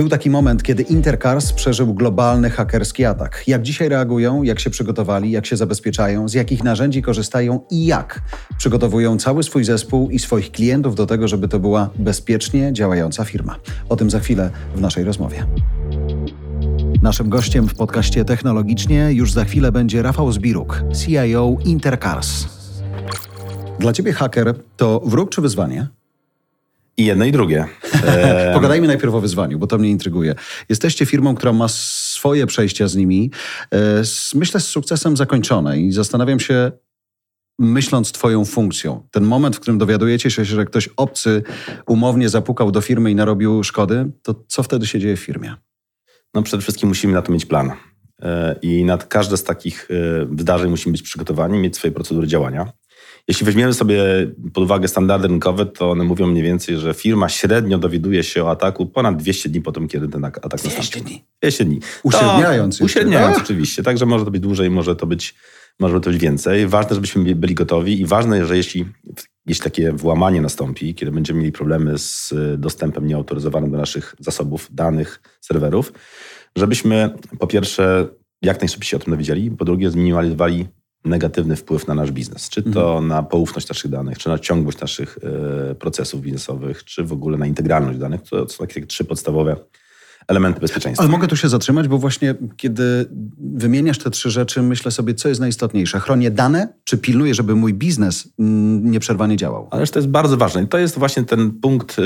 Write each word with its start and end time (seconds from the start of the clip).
Był 0.00 0.08
taki 0.08 0.30
moment, 0.30 0.62
kiedy 0.62 0.82
Intercars 0.82 1.52
przeżył 1.52 1.94
globalny 1.94 2.50
hakerski 2.50 3.04
atak. 3.04 3.42
Jak 3.46 3.62
dzisiaj 3.62 3.88
reagują, 3.88 4.42
jak 4.42 4.60
się 4.60 4.70
przygotowali, 4.70 5.30
jak 5.30 5.46
się 5.46 5.56
zabezpieczają, 5.56 6.28
z 6.28 6.34
jakich 6.34 6.64
narzędzi 6.64 7.02
korzystają 7.02 7.60
i 7.70 7.86
jak 7.86 8.22
przygotowują 8.58 9.18
cały 9.18 9.42
swój 9.42 9.64
zespół 9.64 10.10
i 10.10 10.18
swoich 10.18 10.52
klientów 10.52 10.94
do 10.94 11.06
tego, 11.06 11.28
żeby 11.28 11.48
to 11.48 11.58
była 11.58 11.90
bezpiecznie 11.96 12.72
działająca 12.72 13.24
firma. 13.24 13.56
O 13.88 13.96
tym 13.96 14.10
za 14.10 14.20
chwilę 14.20 14.50
w 14.74 14.80
naszej 14.80 15.04
rozmowie. 15.04 15.46
Naszym 17.02 17.28
gościem 17.28 17.68
w 17.68 17.74
podcaście 17.74 18.24
Technologicznie 18.24 19.12
już 19.12 19.32
za 19.32 19.44
chwilę 19.44 19.72
będzie 19.72 20.02
Rafał 20.02 20.32
Zbiruk, 20.32 20.82
CIO 21.04 21.56
Intercars. 21.64 22.59
Dla 23.80 23.92
ciebie 23.92 24.12
haker 24.12 24.54
to 24.76 25.00
wróg 25.04 25.30
czy 25.30 25.40
wyzwanie? 25.40 25.88
I 26.96 27.04
jedno 27.04 27.24
i 27.24 27.32
drugie. 27.32 27.66
Pogadajmy 28.54 28.86
najpierw 28.86 29.14
o 29.14 29.20
wyzwaniu, 29.20 29.58
bo 29.58 29.66
to 29.66 29.78
mnie 29.78 29.90
intryguje. 29.90 30.34
Jesteście 30.68 31.06
firmą, 31.06 31.34
która 31.34 31.52
ma 31.52 31.68
swoje 31.68 32.46
przejścia 32.46 32.88
z 32.88 32.96
nimi, 32.96 33.30
z, 34.02 34.34
myślę 34.34 34.60
z 34.60 34.66
sukcesem 34.66 35.16
zakończone 35.16 35.80
i 35.80 35.92
zastanawiam 35.92 36.40
się, 36.40 36.72
myśląc 37.58 38.12
twoją 38.12 38.44
funkcją, 38.44 39.08
ten 39.10 39.24
moment, 39.24 39.56
w 39.56 39.60
którym 39.60 39.78
dowiadujecie 39.78 40.30
się, 40.30 40.44
że 40.44 40.64
ktoś 40.64 40.88
obcy 40.96 41.42
umownie 41.86 42.28
zapukał 42.28 42.72
do 42.72 42.80
firmy 42.80 43.10
i 43.10 43.14
narobił 43.14 43.64
szkody, 43.64 44.10
to 44.22 44.44
co 44.48 44.62
wtedy 44.62 44.86
się 44.86 44.98
dzieje 44.98 45.16
w 45.16 45.20
firmie? 45.20 45.54
No 46.34 46.42
przede 46.42 46.62
wszystkim 46.62 46.88
musimy 46.88 47.12
na 47.12 47.22
to 47.22 47.32
mieć 47.32 47.46
plan. 47.46 47.72
E, 48.22 48.56
I 48.62 48.84
na 48.84 48.98
każde 48.98 49.36
z 49.36 49.44
takich 49.44 49.88
e, 49.90 50.26
wydarzeń 50.26 50.70
musimy 50.70 50.92
być 50.92 51.02
przygotowani, 51.02 51.58
mieć 51.58 51.76
swoje 51.76 51.92
procedury 51.92 52.26
działania. 52.26 52.72
Jeśli 53.30 53.46
weźmiemy 53.46 53.74
sobie 53.74 54.02
pod 54.52 54.64
uwagę 54.64 54.88
standardy 54.88 55.28
rynkowe, 55.28 55.66
to 55.66 55.90
one 55.90 56.04
mówią 56.04 56.26
mniej 56.26 56.42
więcej, 56.42 56.76
że 56.76 56.94
firma 56.94 57.28
średnio 57.28 57.78
dowiaduje 57.78 58.22
się 58.22 58.44
o 58.44 58.50
ataku 58.50 58.86
ponad 58.86 59.16
200 59.16 59.48
dni 59.48 59.60
po 59.60 59.72
tym, 59.72 59.88
kiedy 59.88 60.08
ten 60.08 60.24
atak 60.24 60.48
200 60.48 60.78
nastąpi. 60.78 61.06
Dni. 61.06 61.24
200 61.40 61.64
dni. 61.64 61.80
Uśredniając. 62.02 62.78
To, 62.78 62.84
uśredniając 62.84 63.34
tak? 63.34 63.44
oczywiście. 63.44 63.82
Także 63.82 64.06
może 64.06 64.24
to 64.24 64.30
być 64.30 64.42
dłużej, 64.42 64.70
może 64.70 64.96
to 64.96 65.06
być, 65.06 65.34
może 65.80 66.00
to 66.00 66.10
być 66.10 66.18
więcej. 66.18 66.66
Ważne, 66.66 66.94
żebyśmy 66.94 67.34
byli 67.34 67.54
gotowi 67.54 68.00
i 68.00 68.06
ważne, 68.06 68.46
że 68.46 68.56
jeśli, 68.56 68.86
jeśli 69.46 69.64
takie 69.64 69.92
włamanie 69.92 70.40
nastąpi, 70.40 70.94
kiedy 70.94 71.12
będziemy 71.12 71.38
mieli 71.38 71.52
problemy 71.52 71.98
z 71.98 72.34
dostępem 72.58 73.06
nieautoryzowanym 73.06 73.70
do 73.70 73.78
naszych 73.78 74.14
zasobów, 74.18 74.68
danych, 74.70 75.20
serwerów, 75.40 75.92
żebyśmy 76.56 77.10
po 77.38 77.46
pierwsze 77.46 78.08
jak 78.42 78.60
najszybciej 78.60 78.90
się 78.90 78.96
o 78.96 79.00
tym 79.00 79.10
dowiedzieli, 79.10 79.50
po 79.50 79.64
drugie 79.64 79.90
zminimalizowali 79.90 80.66
negatywny 81.04 81.56
wpływ 81.56 81.86
na 81.86 81.94
nasz 81.94 82.12
biznes. 82.12 82.48
Czy 82.48 82.62
to 82.62 82.88
mhm. 82.90 83.08
na 83.08 83.22
poufność 83.22 83.68
naszych 83.68 83.90
danych, 83.90 84.18
czy 84.18 84.28
na 84.28 84.38
ciągłość 84.38 84.80
naszych 84.80 85.18
y, 85.70 85.74
procesów 85.74 86.20
biznesowych, 86.20 86.84
czy 86.84 87.04
w 87.04 87.12
ogóle 87.12 87.38
na 87.38 87.46
integralność 87.46 87.98
danych. 87.98 88.22
To 88.22 88.48
są 88.48 88.66
takie 88.66 88.86
trzy 88.86 89.04
podstawowe 89.04 89.56
elementy 90.28 90.60
bezpieczeństwa. 90.60 91.02
Ale 91.02 91.12
mogę 91.12 91.28
tu 91.28 91.36
się 91.36 91.48
zatrzymać, 91.48 91.88
bo 91.88 91.98
właśnie 91.98 92.34
kiedy 92.56 93.06
wymieniasz 93.38 93.98
te 93.98 94.10
trzy 94.10 94.30
rzeczy, 94.30 94.62
myślę 94.62 94.90
sobie, 94.90 95.14
co 95.14 95.28
jest 95.28 95.40
najistotniejsze. 95.40 96.00
Chronię 96.00 96.30
dane, 96.30 96.68
czy 96.84 96.98
pilnuję, 96.98 97.34
żeby 97.34 97.54
mój 97.54 97.74
biznes 97.74 98.28
mm, 98.38 98.90
nieprzerwanie 98.90 99.36
działał? 99.36 99.68
Ależ 99.70 99.90
to 99.90 99.98
jest 99.98 100.08
bardzo 100.08 100.36
ważne. 100.36 100.62
I 100.62 100.66
to 100.66 100.78
jest 100.78 100.98
właśnie 100.98 101.24
ten 101.24 101.50
punkt 101.50 101.98
y, 101.98 102.02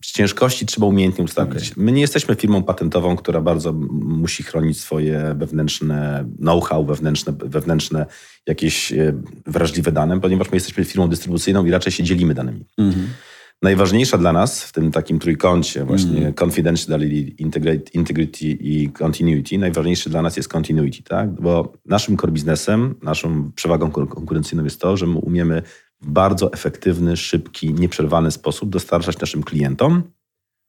ciężkości, 0.00 0.66
trzeba 0.66 0.86
umiejętnie 0.86 1.24
ustawić. 1.24 1.72
Okay. 1.72 1.84
My 1.84 1.92
nie 1.92 2.00
jesteśmy 2.00 2.34
firmą 2.34 2.62
patentową, 2.62 3.16
która 3.16 3.40
bardzo 3.40 3.72
musi 3.92 4.42
chronić 4.42 4.80
swoje 4.80 5.34
wewnętrzne 5.38 6.24
know-how, 6.38 6.84
wewnętrzne, 6.84 7.32
wewnętrzne 7.38 8.06
jakieś 8.46 8.92
y, 8.92 9.14
wrażliwe 9.46 9.92
dane, 9.92 10.20
ponieważ 10.20 10.50
my 10.50 10.56
jesteśmy 10.56 10.84
firmą 10.84 11.08
dystrybucyjną 11.08 11.66
i 11.66 11.70
raczej 11.70 11.92
się 11.92 12.04
dzielimy 12.04 12.34
danymi. 12.34 12.64
Mm 12.78 12.92
-hmm. 12.92 13.31
Najważniejsza 13.62 14.18
dla 14.18 14.32
nas 14.32 14.64
w 14.64 14.72
tym 14.72 14.90
takim 14.90 15.18
trójkącie 15.18 15.84
właśnie 15.84 16.18
mm. 16.18 16.34
confidentiality, 16.34 17.44
integrity 17.94 18.46
i 18.46 18.90
continuity, 18.90 19.58
najważniejsze 19.58 20.10
dla 20.10 20.22
nas 20.22 20.36
jest 20.36 20.48
continuity, 20.48 21.02
tak? 21.02 21.40
Bo 21.40 21.72
naszym 21.86 22.16
core 22.16 22.32
biznesem, 22.32 22.94
naszą 23.02 23.52
przewagą 23.52 23.90
konkurencyjną 23.90 24.64
jest 24.64 24.80
to, 24.80 24.96
że 24.96 25.06
my 25.06 25.18
umiemy 25.18 25.62
w 26.00 26.10
bardzo 26.10 26.52
efektywny, 26.52 27.16
szybki, 27.16 27.74
nieprzerwany 27.74 28.30
sposób 28.30 28.70
dostarczać 28.70 29.20
naszym 29.20 29.42
klientom 29.42 30.02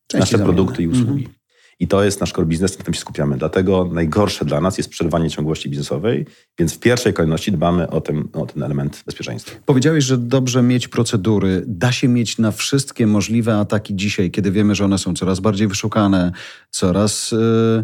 Części 0.07 0.19
nasze 0.19 0.38
zamienne. 0.38 0.53
produkty 0.53 0.84
i 0.84 0.88
usługi. 0.88 1.23
Mm. 1.23 1.43
I 1.79 1.88
to 1.88 2.03
jest 2.03 2.22
nasz 2.22 2.31
core 2.31 2.47
biznes, 2.47 2.79
na 2.79 2.85
tym 2.85 2.94
się 2.94 3.00
skupiamy. 3.00 3.38
Dlatego 3.38 3.89
najgorsze 3.94 4.45
dla 4.45 4.61
nas 4.61 4.78
jest 4.78 4.89
przerwanie 4.89 5.29
ciągłości 5.29 5.69
biznesowej, 5.69 6.25
więc 6.59 6.73
w 6.73 6.79
pierwszej 6.79 7.13
kolejności 7.13 7.51
dbamy 7.51 7.89
o 7.89 8.01
ten, 8.01 8.28
o 8.34 8.45
ten 8.45 8.63
element 8.63 9.03
bezpieczeństwa. 9.06 9.56
Powiedziałeś, 9.66 10.03
że 10.03 10.17
dobrze 10.17 10.63
mieć 10.63 10.88
procedury. 10.88 11.63
Da 11.67 11.91
się 11.91 12.07
mieć 12.07 12.38
na 12.38 12.51
wszystkie 12.51 13.07
możliwe 13.07 13.56
ataki 13.56 13.95
dzisiaj, 13.95 14.31
kiedy 14.31 14.51
wiemy, 14.51 14.75
że 14.75 14.85
one 14.85 14.97
są 14.97 15.13
coraz 15.13 15.39
bardziej 15.39 15.67
wyszukane, 15.67 16.31
coraz... 16.69 17.31
Yy 17.31 17.83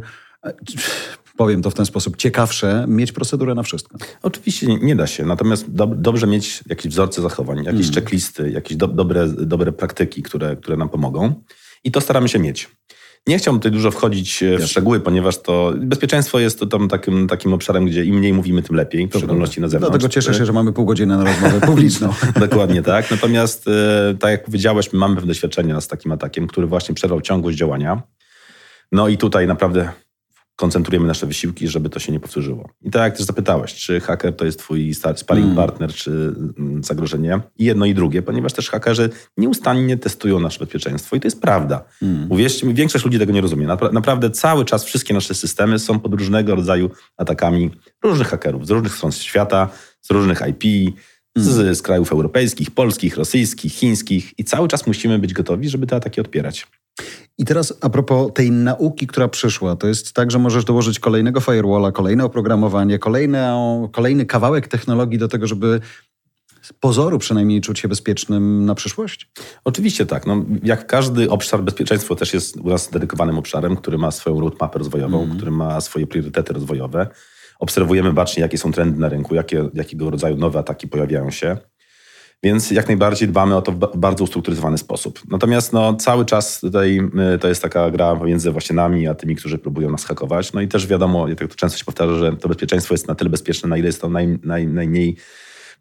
powiem 1.40 1.62
to 1.62 1.70
w 1.70 1.74
ten 1.74 1.86
sposób, 1.86 2.18
ciekawsze, 2.18 2.86
mieć 2.88 3.12
procedurę 3.12 3.56
na 3.56 3.64
wszystko. 3.64 3.98
Oczywiście 4.22 4.68
nie, 4.68 4.96
da 4.96 5.08
się, 5.08 5.26
natomiast 5.26 5.72
do, 5.72 5.88
dobrze 5.88 6.28
mieć 6.28 6.64
jakieś 6.70 6.92
wzorce 6.92 7.22
zachowań, 7.22 7.58
jakieś 7.58 7.86
mm. 7.86 7.94
checklisty, 7.94 8.52
jakieś 8.52 8.78
do, 8.78 8.88
dobre, 8.88 9.28
dobre 9.28 9.72
praktyki, 9.72 10.24
które, 10.24 10.56
które 10.56 10.78
nam 10.78 10.90
pomogą. 10.90 11.44
I 11.84 11.92
to 11.92 12.02
staramy 12.02 12.30
się 12.30 12.40
mieć. 12.40 12.70
Nie 13.28 13.38
chciałbym 13.38 13.60
tutaj 13.60 13.72
dużo 13.72 13.92
wchodzić 13.92 14.44
e, 14.44 14.58
w 14.58 14.66
szczegóły, 14.66 15.00
ponieważ 15.00 15.42
to 15.42 15.74
bezpieczeństwo 15.78 16.40
jest 16.40 16.60
to 16.60 16.66
tam 16.66 16.88
takim, 16.88 17.28
takim 17.28 17.54
obszarem, 17.54 17.86
gdzie 17.86 18.04
im 18.04 18.16
mniej 18.16 18.34
mówimy, 18.34 18.62
tym 18.62 18.76
lepiej, 18.76 19.08
w 19.08 19.18
szczególności 19.18 19.62
na 19.62 19.68
zewnątrz. 19.68 19.92
Dlatego 19.92 20.10
cieszę 20.10 20.34
się, 20.34 20.46
że 20.46 20.54
mamy 20.54 20.74
pół 20.74 20.86
godziny 20.86 21.18
na 21.18 21.24
rozmowę 21.24 21.62
publiczną. 21.68 22.14
Dokładnie 22.40 22.82
tak. 22.82 23.12
Natomiast, 23.12 23.68
e, 23.68 24.16
tak 24.20 24.32
jak 24.32 24.46
powiedziałeś, 24.46 24.94
my 24.94 25.00
mamy 25.00 25.16
pewne 25.16 25.28
doświadczenia 25.28 25.82
z 25.82 25.88
takim 25.88 26.12
atakiem, 26.12 26.48
który 26.48 26.68
właśnie 26.68 26.96
przerwał 26.96 27.22
ciągłość 27.22 27.58
działania. 27.58 28.02
No 28.92 29.08
i 29.08 29.18
tutaj 29.18 29.48
naprawdę 29.48 29.90
koncentrujemy 30.60 31.08
nasze 31.08 31.28
wysiłki, 31.28 31.68
żeby 31.68 31.90
to 31.90 32.00
się 32.00 32.12
nie 32.12 32.20
powtórzyło. 32.20 32.70
I 32.82 32.92
tak 32.92 33.02
jak 33.02 33.18
też 33.18 33.26
zapytałeś, 33.26 33.74
czy 33.74 34.00
haker 34.00 34.36
to 34.36 34.46
jest 34.46 34.60
twój 34.60 34.94
sparring 34.94 35.46
mm. 35.46 35.56
partner, 35.56 35.94
czy 35.94 36.12
mm, 36.58 36.84
zagrożenie? 36.84 37.40
I 37.58 37.66
jedno 37.66 37.86
i 37.86 37.94
drugie, 37.94 38.22
ponieważ 38.22 38.54
też 38.54 38.70
hakerzy 38.70 39.10
nieustannie 39.38 39.98
testują 39.98 40.40
nasze 40.40 40.60
bezpieczeństwo 40.60 41.16
i 41.16 41.20
to 41.20 41.28
jest 41.28 41.42
prawda. 41.42 41.84
Mm. 42.02 42.32
Uwierzcie 42.32 42.68
mi, 42.68 42.74
większość 42.74 43.06
ludzi 43.06 43.20
tego 43.20 43.34
nie 43.34 43.42
rozumie. 43.42 43.68
Naprawdę 43.92 44.32
cały 44.32 44.66
czas 44.66 44.84
wszystkie 44.84 45.14
nasze 45.14 45.34
systemy 45.34 45.80
są 45.80 46.00
pod 46.00 46.14
różnego 46.14 46.56
rodzaju 46.56 46.90
atakami 47.18 47.72
różnych 48.04 48.28
hakerów 48.28 48.68
z 48.68 48.70
różnych 48.70 48.96
stron 48.96 49.12
świata, 49.12 49.70
z 50.02 50.12
różnych 50.12 50.42
IP, 50.48 50.94
z, 51.36 51.78
z 51.78 51.82
krajów 51.82 52.12
europejskich, 52.12 52.72
polskich, 52.72 53.18
rosyjskich, 53.18 53.74
chińskich 53.74 54.40
i 54.40 54.44
cały 54.44 54.68
czas 54.68 54.88
musimy 54.88 55.20
być 55.20 55.34
gotowi, 55.34 55.70
żeby 55.70 55.88
te 55.88 55.96
ataki 55.96 56.22
odpierać. 56.22 56.68
I 57.40 57.46
teraz 57.46 57.74
a 57.82 57.90
propos 57.90 58.32
tej 58.34 58.52
nauki, 58.52 59.08
która 59.08 59.28
przyszła, 59.28 59.76
to 59.76 59.88
jest 59.88 60.14
tak, 60.14 60.32
że 60.32 60.40
możesz 60.40 60.66
dołożyć 60.66 61.00
kolejnego 61.00 61.40
firewalla, 61.40 61.92
kolejne 61.92 62.26
oprogramowanie, 62.26 63.00
kolejne, 63.00 63.58
kolejny 63.92 64.26
kawałek 64.26 64.68
technologii 64.68 65.20
do 65.20 65.28
tego, 65.28 65.48
żeby 65.48 65.80
z 66.62 66.74
pozoru 66.74 67.20
przynajmniej 67.20 67.62
czuć 67.62 67.80
się 67.80 67.88
bezpiecznym 67.88 68.66
na 68.66 68.76
przyszłość? 68.76 69.32
Oczywiście 69.64 70.06
tak. 70.06 70.26
No, 70.28 70.46
jak 70.64 70.88
każdy 70.88 71.30
obszar, 71.30 71.64
bezpieczeństwo 71.64 72.16
też 72.16 72.34
jest 72.34 72.58
u 72.58 72.70
nas 72.70 72.90
dedykowanym 72.90 73.38
obszarem, 73.38 73.76
który 73.76 73.98
ma 73.98 74.12
swoją 74.12 74.40
roadmapę 74.40 74.80
rozwojową, 74.80 75.24
mm. 75.24 75.36
który 75.36 75.52
ma 75.52 75.82
swoje 75.82 76.08
priorytety 76.08 76.54
rozwojowe. 76.54 77.08
Obserwujemy 77.60 78.14
bacznie, 78.14 78.42
jakie 78.42 78.58
są 78.58 78.72
trendy 78.72 79.00
na 79.00 79.10
rynku, 79.10 79.36
jakie, 79.36 79.70
jakiego 79.74 80.10
rodzaju 80.10 80.38
nowe 80.38 80.60
ataki 80.60 80.88
pojawiają 80.88 81.32
się. 81.32 81.58
Więc 82.44 82.72
jak 82.72 82.88
najbardziej 82.88 83.28
dbamy 83.28 83.56
o 83.56 83.62
to 83.62 83.72
w 83.72 83.98
bardzo 83.98 84.24
ustrukturyzowany 84.24 84.78
sposób. 84.78 85.22
Natomiast 85.28 85.74
no, 85.74 85.94
cały 85.94 86.26
czas 86.26 86.60
tutaj 86.60 87.02
y, 87.36 87.40
to 87.40 87.48
jest 87.48 87.62
taka 87.62 87.92
gra 87.92 88.16
pomiędzy 88.16 88.52
właśnie 88.52 88.76
nami, 88.76 89.08
a 89.08 89.16
tymi, 89.16 89.36
którzy 89.36 89.58
próbują 89.58 89.92
nas 89.92 90.06
hakować. 90.06 90.54
No 90.54 90.62
i 90.62 90.68
też 90.68 90.88
wiadomo, 90.88 91.28
jak 91.28 91.40
to 91.40 91.48
często 91.48 91.78
się 91.80 91.86
powtarza, 91.86 92.16
że 92.16 92.36
to 92.36 92.48
bezpieczeństwo 92.48 92.94
jest 92.94 93.08
na 93.08 93.16
tyle 93.16 93.30
bezpieczne, 93.30 93.70
na 93.70 93.78
ile 93.78 93.88
jest 93.88 94.02
to 94.02 94.10
naj, 94.10 94.40
naj, 94.44 94.68
najmniej 94.68 95.16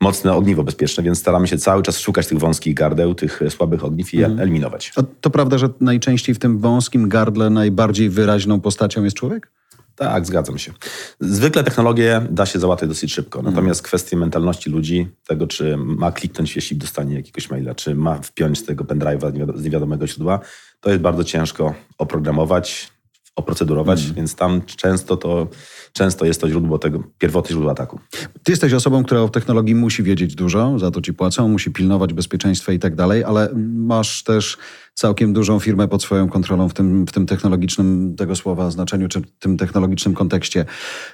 mocne 0.01 0.33
ogniwo 0.33 0.65
bezpieczne, 0.65 1.03
więc 1.03 1.19
staramy 1.19 1.49
się 1.49 1.59
cały 1.59 1.83
czas 1.83 2.01
szukać 2.01 2.27
tych 2.27 2.39
wąskich 2.39 2.75
gardeł, 2.75 3.15
tych 3.15 3.41
słabych 3.49 3.85
ogniw 3.85 4.15
i 4.15 4.17
je 4.17 4.25
mhm. 4.25 4.41
eliminować. 4.41 4.93
A 4.97 5.03
to 5.21 5.31
prawda, 5.31 5.59
że 5.59 5.69
najczęściej 5.81 6.35
w 6.35 6.39
tym 6.39 6.59
wąskim 6.59 7.09
gardle 7.09 7.51
najbardziej 7.51 8.11
wyraźną 8.11 8.61
postacią 8.61 9.05
jest 9.05 9.17
człowiek? 9.17 9.53
Tak, 9.99 10.27
zgadzam 10.27 10.59
się. 10.59 10.73
Zwykle 11.21 11.65
technologię 11.65 12.27
da 12.31 12.47
się 12.47 12.59
załatwić 12.59 12.89
dosyć 12.89 13.15
szybko, 13.15 13.39
mhm. 13.39 13.55
natomiast 13.55 13.83
kwestie 13.83 14.17
mentalności 14.17 14.71
ludzi, 14.71 15.09
tego 15.27 15.47
czy 15.47 15.77
ma 15.77 16.13
kliknąć, 16.13 16.57
jeśli 16.57 16.77
dostanie 16.77 17.15
jakiegoś 17.15 17.51
maila, 17.51 17.75
czy 17.75 17.95
ma 17.95 18.19
wpiąć 18.23 18.59
z 18.59 18.65
tego 18.65 18.85
pendrive'a 18.85 19.57
z 19.59 19.65
niewiadomego 19.65 20.07
źródła, 20.07 20.41
to 20.81 20.91
jest 20.91 21.03
bardzo 21.03 21.25
ciężko 21.25 21.75
oprogramować, 21.99 22.93
oprocedurować, 23.39 24.03
mm. 24.03 24.15
więc 24.15 24.35
tam 24.35 24.63
często 24.63 25.17
to 25.17 25.49
często 25.93 26.25
jest 26.25 26.41
to 26.41 26.49
źródło 26.49 26.79
tego, 26.79 27.03
pierwotne 27.19 27.51
źródło 27.51 27.71
ataku. 27.71 28.01
Ty 28.43 28.53
jesteś 28.53 28.73
osobą, 28.73 29.05
która 29.05 29.23
o 29.23 29.29
technologii 29.29 29.75
musi 29.75 30.03
wiedzieć 30.03 30.35
dużo, 30.35 30.79
za 30.79 30.91
to 30.91 31.01
ci 31.01 31.15
płacą, 31.15 31.49
musi 31.49 31.71
pilnować 31.71 32.13
bezpieczeństwa 32.13 32.73
i 32.73 32.79
tak 32.79 32.95
dalej, 32.95 33.25
ale 33.25 33.49
masz 33.75 34.23
też 34.23 34.59
całkiem 34.95 35.33
dużą 35.33 35.59
firmę 35.59 35.89
pod 35.89 36.03
swoją 36.03 36.29
kontrolą 36.29 36.69
w 36.69 36.75
tym, 36.75 37.07
w 37.07 37.13
tym 37.13 37.27
technologicznym 37.27 38.15
tego 38.17 38.37
słowa 38.37 38.71
znaczeniu, 38.71 39.09
czy 39.09 39.21
w 39.21 39.31
tym 39.39 39.57
technologicznym 39.57 40.15
kontekście. 40.15 40.65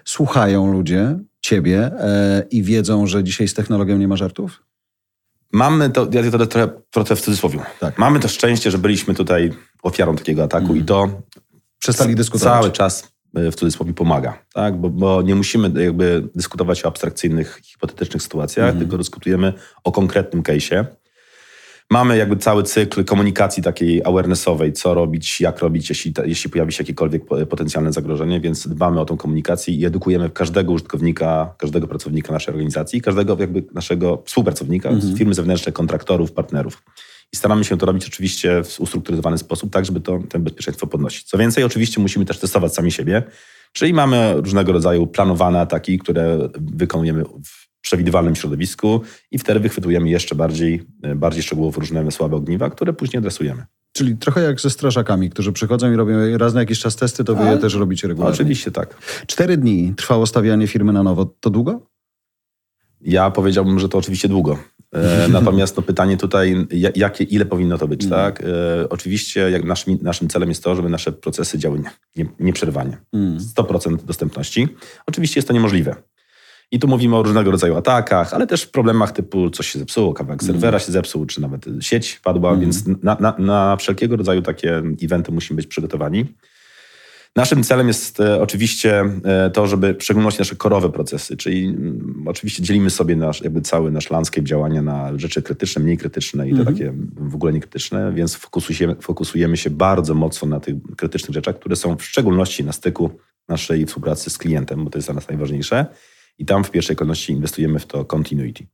Słuchają 0.04 0.72
ludzie, 0.72 1.18
ciebie 1.40 1.90
e, 1.98 2.46
i 2.50 2.62
wiedzą, 2.62 3.06
że 3.06 3.24
dzisiaj 3.24 3.48
z 3.48 3.54
technologią 3.54 3.98
nie 3.98 4.08
ma 4.08 4.16
żartów? 4.16 4.62
Mamy 5.52 5.90
to, 5.90 6.08
ja 6.12 6.30
to 6.30 6.46
trochę, 6.46 6.68
trochę 6.90 7.16
w 7.16 7.20
cudzysłowie. 7.20 7.58
Tak. 7.80 7.98
Mamy 7.98 8.20
to 8.20 8.28
szczęście, 8.28 8.70
że 8.70 8.78
byliśmy 8.78 9.14
tutaj 9.14 9.52
ofiarą 9.82 10.16
takiego 10.16 10.42
ataku 10.42 10.66
mm. 10.66 10.78
i 10.78 10.84
to 10.84 11.08
przestali 11.84 12.14
dyskutować. 12.14 12.60
Cały 12.60 12.72
czas 12.72 13.12
e, 13.34 13.50
w 13.50 13.54
cudzysłowie 13.54 13.92
pomaga, 13.92 14.38
tak? 14.52 14.76
bo, 14.76 14.90
bo 14.90 15.22
nie 15.22 15.34
musimy 15.34 15.82
jakby 15.82 16.28
dyskutować 16.34 16.84
o 16.84 16.88
abstrakcyjnych, 16.88 17.60
hipotetycznych 17.62 18.22
sytuacjach, 18.22 18.68
mm. 18.68 18.78
tylko 18.78 18.98
dyskutujemy 18.98 19.52
o 19.84 19.92
konkretnym 19.92 20.42
case'ie 20.42 20.84
mamy 21.90 22.16
jakby 22.16 22.36
cały 22.36 22.62
cykl 22.62 23.04
komunikacji 23.04 23.62
takiej 23.62 24.02
awarenessowej, 24.04 24.72
co 24.72 24.94
robić, 24.94 25.40
jak 25.40 25.58
robić, 25.58 25.88
jeśli, 25.88 26.14
jeśli 26.24 26.50
pojawi 26.50 26.72
się 26.72 26.82
jakiekolwiek 26.82 27.22
potencjalne 27.48 27.92
zagrożenie, 27.92 28.40
więc 28.40 28.68
dbamy 28.68 29.00
o 29.00 29.04
tą 29.04 29.16
komunikację 29.16 29.74
i 29.74 29.84
edukujemy 29.84 30.30
każdego 30.30 30.72
użytkownika, 30.72 31.54
każdego 31.58 31.88
pracownika 31.88 32.32
naszej 32.32 32.54
organizacji, 32.54 33.00
każdego 33.00 33.36
jakby 33.40 33.64
naszego 33.74 34.22
współpracownika, 34.26 34.88
mhm. 34.88 35.16
firmy 35.16 35.34
zewnętrzne, 35.34 35.72
kontraktorów, 35.72 36.32
partnerów. 36.32 36.82
I 37.32 37.36
staramy 37.36 37.64
się 37.64 37.78
to 37.78 37.86
robić 37.86 38.06
oczywiście 38.06 38.64
w 38.64 38.80
ustrukturyzowany 38.80 39.38
sposób, 39.38 39.72
tak 39.72 39.84
żeby 39.84 40.00
to, 40.00 40.20
ten 40.28 40.42
bezpieczeństwo 40.42 40.86
podnosić. 40.86 41.24
Co 41.24 41.38
więcej, 41.38 41.64
oczywiście 41.64 42.00
musimy 42.00 42.24
też 42.24 42.38
testować 42.38 42.74
sami 42.74 42.92
siebie, 42.92 43.22
czyli 43.72 43.92
mamy 43.92 44.34
różnego 44.36 44.72
rodzaju 44.72 45.06
planowane 45.06 45.60
ataki, 45.60 45.98
które 45.98 46.48
wykonujemy 46.58 47.24
w 47.24 47.64
przewidywalnym 47.80 48.36
środowisku 48.36 49.00
i 49.30 49.38
wtedy 49.38 49.60
wychwytujemy 49.60 50.10
jeszcze 50.10 50.34
bardziej, 50.34 50.82
e, 51.02 51.14
bardziej 51.14 51.42
szczegółowo 51.42 51.80
różne 51.80 52.10
słabe 52.10 52.36
ogniwa, 52.36 52.70
które 52.70 52.92
później 52.92 53.18
adresujemy. 53.18 53.64
Czyli 53.92 54.16
trochę 54.16 54.42
jak 54.42 54.60
ze 54.60 54.70
strażakami, 54.70 55.30
którzy 55.30 55.52
przychodzą 55.52 55.92
i 55.92 55.96
robią 55.96 56.38
raz 56.38 56.54
na 56.54 56.60
jakiś 56.60 56.80
czas 56.80 56.96
testy, 56.96 57.24
to 57.24 57.34
wy 57.34 57.44
je 57.44 57.58
też 57.58 57.74
robicie 57.74 58.08
regularnie. 58.08 58.34
Oczywiście 58.34 58.70
tak. 58.70 58.96
Cztery 59.26 59.56
dni 59.56 59.94
trwało 59.96 60.26
stawianie 60.26 60.66
firmy 60.66 60.92
na 60.92 61.02
nowo. 61.02 61.24
To 61.40 61.50
długo? 61.50 61.80
Ja 63.04 63.30
powiedziałbym, 63.30 63.78
że 63.78 63.88
to 63.88 63.98
oczywiście 63.98 64.28
długo. 64.28 64.58
E, 64.92 65.28
natomiast 65.38 65.76
no, 65.76 65.82
pytanie 65.82 66.16
tutaj, 66.16 66.66
jakie, 66.94 67.24
ile 67.24 67.44
powinno 67.44 67.78
to 67.78 67.88
być, 67.88 68.04
mm. 68.04 68.10
tak? 68.10 68.40
E, 68.40 68.88
oczywiście 68.88 69.50
jak 69.50 69.64
naszym, 69.64 69.98
naszym 70.02 70.28
celem 70.28 70.48
jest 70.48 70.64
to, 70.64 70.76
żeby 70.76 70.88
nasze 70.88 71.12
procesy 71.12 71.58
działy 71.58 71.82
nieprzerwanie. 72.40 72.96
Nie, 73.12 73.20
nie 73.20 73.40
100% 73.40 73.86
mm. 73.86 74.00
dostępności. 74.06 74.68
Oczywiście 75.06 75.38
jest 75.38 75.48
to 75.48 75.54
niemożliwe. 75.54 75.96
I 76.70 76.78
tu 76.78 76.88
mówimy 76.88 77.16
o 77.16 77.22
różnego 77.22 77.50
rodzaju 77.50 77.76
atakach, 77.76 78.34
ale 78.34 78.46
też 78.46 78.66
problemach 78.66 79.12
typu 79.12 79.50
coś 79.50 79.68
się 79.68 79.78
zepsuło, 79.78 80.14
kawałek 80.14 80.42
mm. 80.42 80.52
serwera 80.52 80.78
się 80.78 80.92
zepsuł, 80.92 81.26
czy 81.26 81.40
nawet 81.40 81.66
sieć 81.80 82.20
padła, 82.24 82.50
mm. 82.50 82.60
więc 82.60 82.84
na, 83.02 83.16
na, 83.20 83.34
na, 83.38 83.76
wszelkiego 83.76 84.16
rodzaju 84.16 84.42
takie 84.42 84.82
eventy 85.02 85.32
musimy 85.32 85.56
być 85.56 85.66
przygotowani. 85.66 86.26
Naszym 87.36 87.62
celem 87.62 87.88
jest 87.88 88.20
e, 88.20 88.42
oczywiście 88.42 89.04
e, 89.24 89.50
to, 89.50 89.66
żeby 89.66 89.94
w 89.94 90.02
szczególności 90.02 90.40
nasze 90.40 90.56
korowe 90.56 90.92
procesy, 90.92 91.36
czyli 91.36 91.76
oczywiście 92.26 92.62
dzielimy 92.62 92.90
sobie 92.90 93.16
nasz, 93.16 93.42
jakby 93.42 93.60
cały 93.60 93.90
nasz 93.90 94.10
landscape 94.10 94.44
działania 94.44 94.82
na 94.82 95.18
rzeczy 95.18 95.42
krytyczne, 95.42 95.82
mniej 95.82 95.98
krytyczne 95.98 96.48
i 96.48 96.50
te 96.50 96.60
mm. 96.60 96.74
takie 96.74 96.92
w 97.16 97.34
ogóle 97.34 97.52
niekrytyczne, 97.52 98.12
więc 98.12 98.34
fokusujemy, 98.34 98.96
fokusujemy 99.00 99.56
się 99.56 99.70
bardzo 99.70 100.14
mocno 100.14 100.48
na 100.48 100.60
tych 100.60 100.74
krytycznych 100.96 101.34
rzeczach, 101.34 101.58
które 101.58 101.76
są 101.76 101.96
w 101.96 102.04
szczególności 102.04 102.64
na 102.64 102.72
styku 102.72 103.10
naszej 103.48 103.86
współpracy 103.86 104.30
z 104.30 104.38
klientem, 104.38 104.84
bo 104.84 104.90
to 104.90 104.98
jest 104.98 105.08
dla 105.08 105.14
nas 105.14 105.28
najważniejsze 105.28 105.86
i 106.38 106.44
tam 106.44 106.64
w 106.64 106.70
pierwszej 106.70 106.96
kolejności 106.96 107.32
inwestujemy 107.32 107.78
w 107.78 107.86
to 107.86 108.04
continuity. 108.04 108.66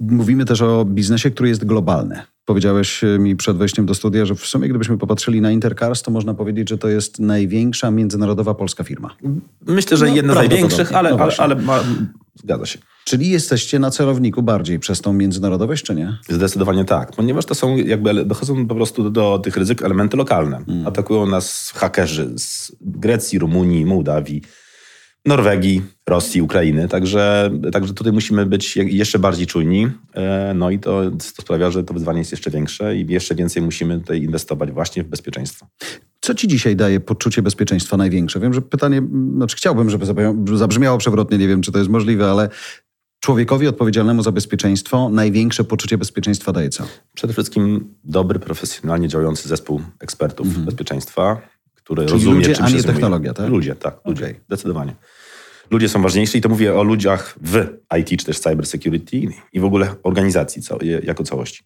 Mówimy 0.00 0.44
też 0.44 0.62
o 0.62 0.84
biznesie, 0.84 1.30
który 1.30 1.48
jest 1.48 1.64
globalny. 1.64 2.22
Powiedziałeś 2.44 3.04
e, 3.04 3.18
mi 3.18 3.36
przed 3.36 3.56
wejściem 3.56 3.86
do 3.86 3.94
studia, 3.94 4.26
że 4.26 4.34
w 4.34 4.46
sumie 4.46 4.68
gdybyśmy 4.68 4.98
popatrzyli 4.98 5.40
na 5.40 5.50
Intercars, 5.50 6.02
to 6.02 6.10
można 6.10 6.34
powiedzieć, 6.34 6.68
że 6.68 6.78
to 6.78 6.88
jest 6.88 7.20
największa 7.20 7.90
międzynarodowa 7.90 8.54
polska 8.54 8.84
firma. 8.84 9.16
Myślę, 9.66 9.96
że 9.96 10.06
no, 10.06 10.14
jedna 10.14 10.32
z 10.32 10.36
największych, 10.36 10.94
ale, 10.94 11.10
no 11.10 11.18
ale, 11.22 11.32
ale 11.38 11.56
ma, 11.56 11.80
zgadza 12.34 12.66
się. 12.66 12.78
Czyli 13.04 13.30
jesteście 13.30 13.78
na 13.78 13.90
celowniku 13.90 14.42
bardziej 14.42 14.78
przez 14.78 15.00
tą 15.00 15.12
międzynarodowość, 15.12 15.84
czy 15.84 15.94
nie? 15.94 16.18
Zdecydowanie 16.28 16.84
tak, 16.84 17.12
ponieważ 17.12 17.46
to 17.46 17.54
są 17.54 17.76
jakby, 17.76 18.24
dochodzą 18.24 18.66
po 18.66 18.74
prostu 18.74 19.02
do, 19.02 19.10
do 19.10 19.38
tych 19.38 19.56
ryzyk 19.56 19.82
elementy 19.82 20.16
lokalne. 20.16 20.64
Hmm. 20.66 20.86
Atakują 20.86 21.26
nas 21.26 21.72
hakerzy 21.74 22.30
z 22.36 22.72
Grecji, 22.80 23.38
Rumunii, 23.38 23.86
Mołdawii, 23.86 24.42
Norwegii, 25.26 25.82
Rosji, 26.08 26.42
Ukrainy. 26.42 26.88
Także, 26.88 27.50
także 27.72 27.94
tutaj 27.94 28.12
musimy 28.12 28.46
być 28.46 28.76
jeszcze 28.76 29.18
bardziej 29.18 29.46
czujni. 29.46 29.88
E, 30.14 30.52
no 30.54 30.70
i 30.70 30.78
to, 30.78 31.10
to 31.10 31.42
sprawia, 31.42 31.70
że 31.70 31.84
to 31.84 31.94
wyzwanie 31.94 32.18
jest 32.18 32.30
jeszcze 32.30 32.50
większe 32.50 32.96
i 32.96 33.06
jeszcze 33.12 33.34
więcej 33.34 33.62
musimy 33.62 34.00
tutaj 34.00 34.22
inwestować 34.22 34.70
właśnie 34.70 35.02
w 35.02 35.08
bezpieczeństwo. 35.08 35.66
Co 36.20 36.34
ci 36.34 36.48
dzisiaj 36.48 36.76
daje 36.76 37.00
poczucie 37.00 37.42
bezpieczeństwa 37.42 37.96
największe? 37.96 38.40
Wiem, 38.40 38.54
że 38.54 38.62
pytanie, 38.62 39.02
znaczy 39.36 39.56
chciałbym, 39.56 39.90
żeby 39.90 40.06
zabrzmiało 40.56 40.98
przewrotnie, 40.98 41.38
nie 41.38 41.48
wiem, 41.48 41.62
czy 41.62 41.72
to 41.72 41.78
jest 41.78 41.90
możliwe, 41.90 42.30
ale 42.30 42.48
człowiekowi 43.20 43.68
odpowiedzialnemu 43.68 44.22
za 44.22 44.32
bezpieczeństwo 44.32 45.08
największe 45.08 45.64
poczucie 45.64 45.98
bezpieczeństwa 45.98 46.52
daje 46.52 46.68
co? 46.68 46.84
Przede 47.14 47.32
wszystkim 47.32 47.94
dobry, 48.04 48.38
profesjonalnie 48.38 49.08
działający 49.08 49.48
zespół 49.48 49.80
ekspertów 50.00 50.46
mhm. 50.46 50.64
bezpieczeństwa, 50.66 51.40
który 51.84 52.02
Czyli 52.02 52.12
rozumie, 52.12 52.34
ludzie, 52.34 52.54
czym 52.54 52.64
a 52.64 52.70
nie 52.70 52.82
technologia, 52.82 53.34
tak? 53.34 53.48
Ludzie, 53.48 53.74
tak, 53.74 54.00
ludzie, 54.04 54.24
okay. 54.24 54.40
zdecydowanie. 54.46 54.94
Ludzie 55.70 55.88
są 55.88 56.02
ważniejsi 56.02 56.38
i 56.38 56.40
to 56.40 56.48
mówię 56.48 56.74
o 56.74 56.82
ludziach 56.82 57.36
w 57.42 57.66
IT, 58.00 58.20
czy 58.20 58.26
też 58.26 58.38
cyber 58.38 58.66
security 58.66 59.16
i 59.52 59.60
w 59.60 59.64
ogóle 59.64 59.94
organizacji 60.02 60.62
jako 61.02 61.24
całości. 61.24 61.64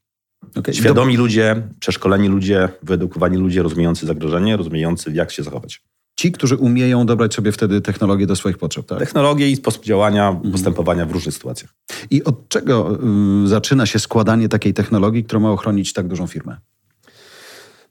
Okay. 0.56 0.74
Świadomi 0.74 1.16
ludzie, 1.16 1.62
przeszkoleni 1.80 2.28
ludzie, 2.28 2.68
wyedukowani 2.82 3.36
ludzie, 3.36 3.62
rozumiejący 3.62 4.06
zagrożenie, 4.06 4.56
rozumiejący 4.56 5.12
jak 5.12 5.32
się 5.32 5.42
zachować. 5.42 5.82
Ci, 6.16 6.32
którzy 6.32 6.56
umieją 6.56 7.06
dobrać 7.06 7.34
sobie 7.34 7.52
wtedy 7.52 7.80
technologię 7.80 8.26
do 8.26 8.36
swoich 8.36 8.58
potrzeb, 8.58 8.86
tak? 8.86 8.98
Technologię 8.98 9.50
i 9.50 9.56
sposób 9.56 9.84
działania, 9.84 10.28
mhm. 10.28 10.52
postępowania 10.52 11.06
w 11.06 11.12
różnych 11.12 11.34
sytuacjach. 11.34 11.74
I 12.10 12.24
od 12.24 12.48
czego 12.48 12.98
y, 13.44 13.48
zaczyna 13.48 13.86
się 13.86 13.98
składanie 13.98 14.48
takiej 14.48 14.74
technologii, 14.74 15.24
która 15.24 15.40
ma 15.40 15.50
ochronić 15.50 15.92
tak 15.92 16.08
dużą 16.08 16.26
firmę? 16.26 16.56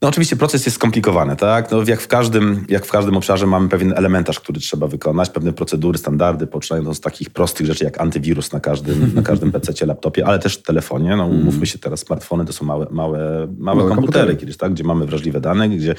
No 0.02 0.08
oczywiście 0.08 0.36
proces 0.36 0.66
jest 0.66 0.74
skomplikowany, 0.76 1.36
tak? 1.36 1.70
No, 1.70 1.82
jak, 1.86 2.00
w 2.00 2.08
każdym, 2.08 2.64
jak 2.68 2.86
w 2.86 2.90
każdym 2.90 3.16
obszarze 3.16 3.46
mamy 3.46 3.68
pewien 3.68 3.92
elementarz, 3.96 4.40
który 4.40 4.60
trzeba 4.60 4.86
wykonać, 4.86 5.30
pewne 5.30 5.52
procedury, 5.52 5.98
standardy, 5.98 6.46
poczynając 6.46 6.96
z 6.96 7.00
takich 7.00 7.30
prostych 7.30 7.66
rzeczy 7.66 7.84
jak 7.84 8.00
antywirus 8.00 8.52
na 8.52 8.60
każdym, 8.60 9.14
na 9.14 9.22
każdym 9.22 9.52
PC, 9.60 9.86
laptopie, 9.86 10.26
ale 10.26 10.38
też 10.38 10.62
telefonie. 10.62 11.16
No, 11.16 11.26
umówmy 11.26 11.48
mhm. 11.48 11.66
się 11.66 11.78
teraz, 11.78 12.00
smartfony 12.00 12.44
to 12.44 12.52
są 12.52 12.64
małe, 12.64 12.86
małe, 12.90 13.18
małe, 13.18 13.48
małe 13.58 13.78
komputery, 13.78 13.96
komputery. 13.96 14.36
kiedyś, 14.36 14.56
tak? 14.56 14.72
gdzie 14.72 14.84
mamy 14.84 15.06
wrażliwe 15.06 15.40
dane, 15.40 15.68
gdzie 15.68 15.94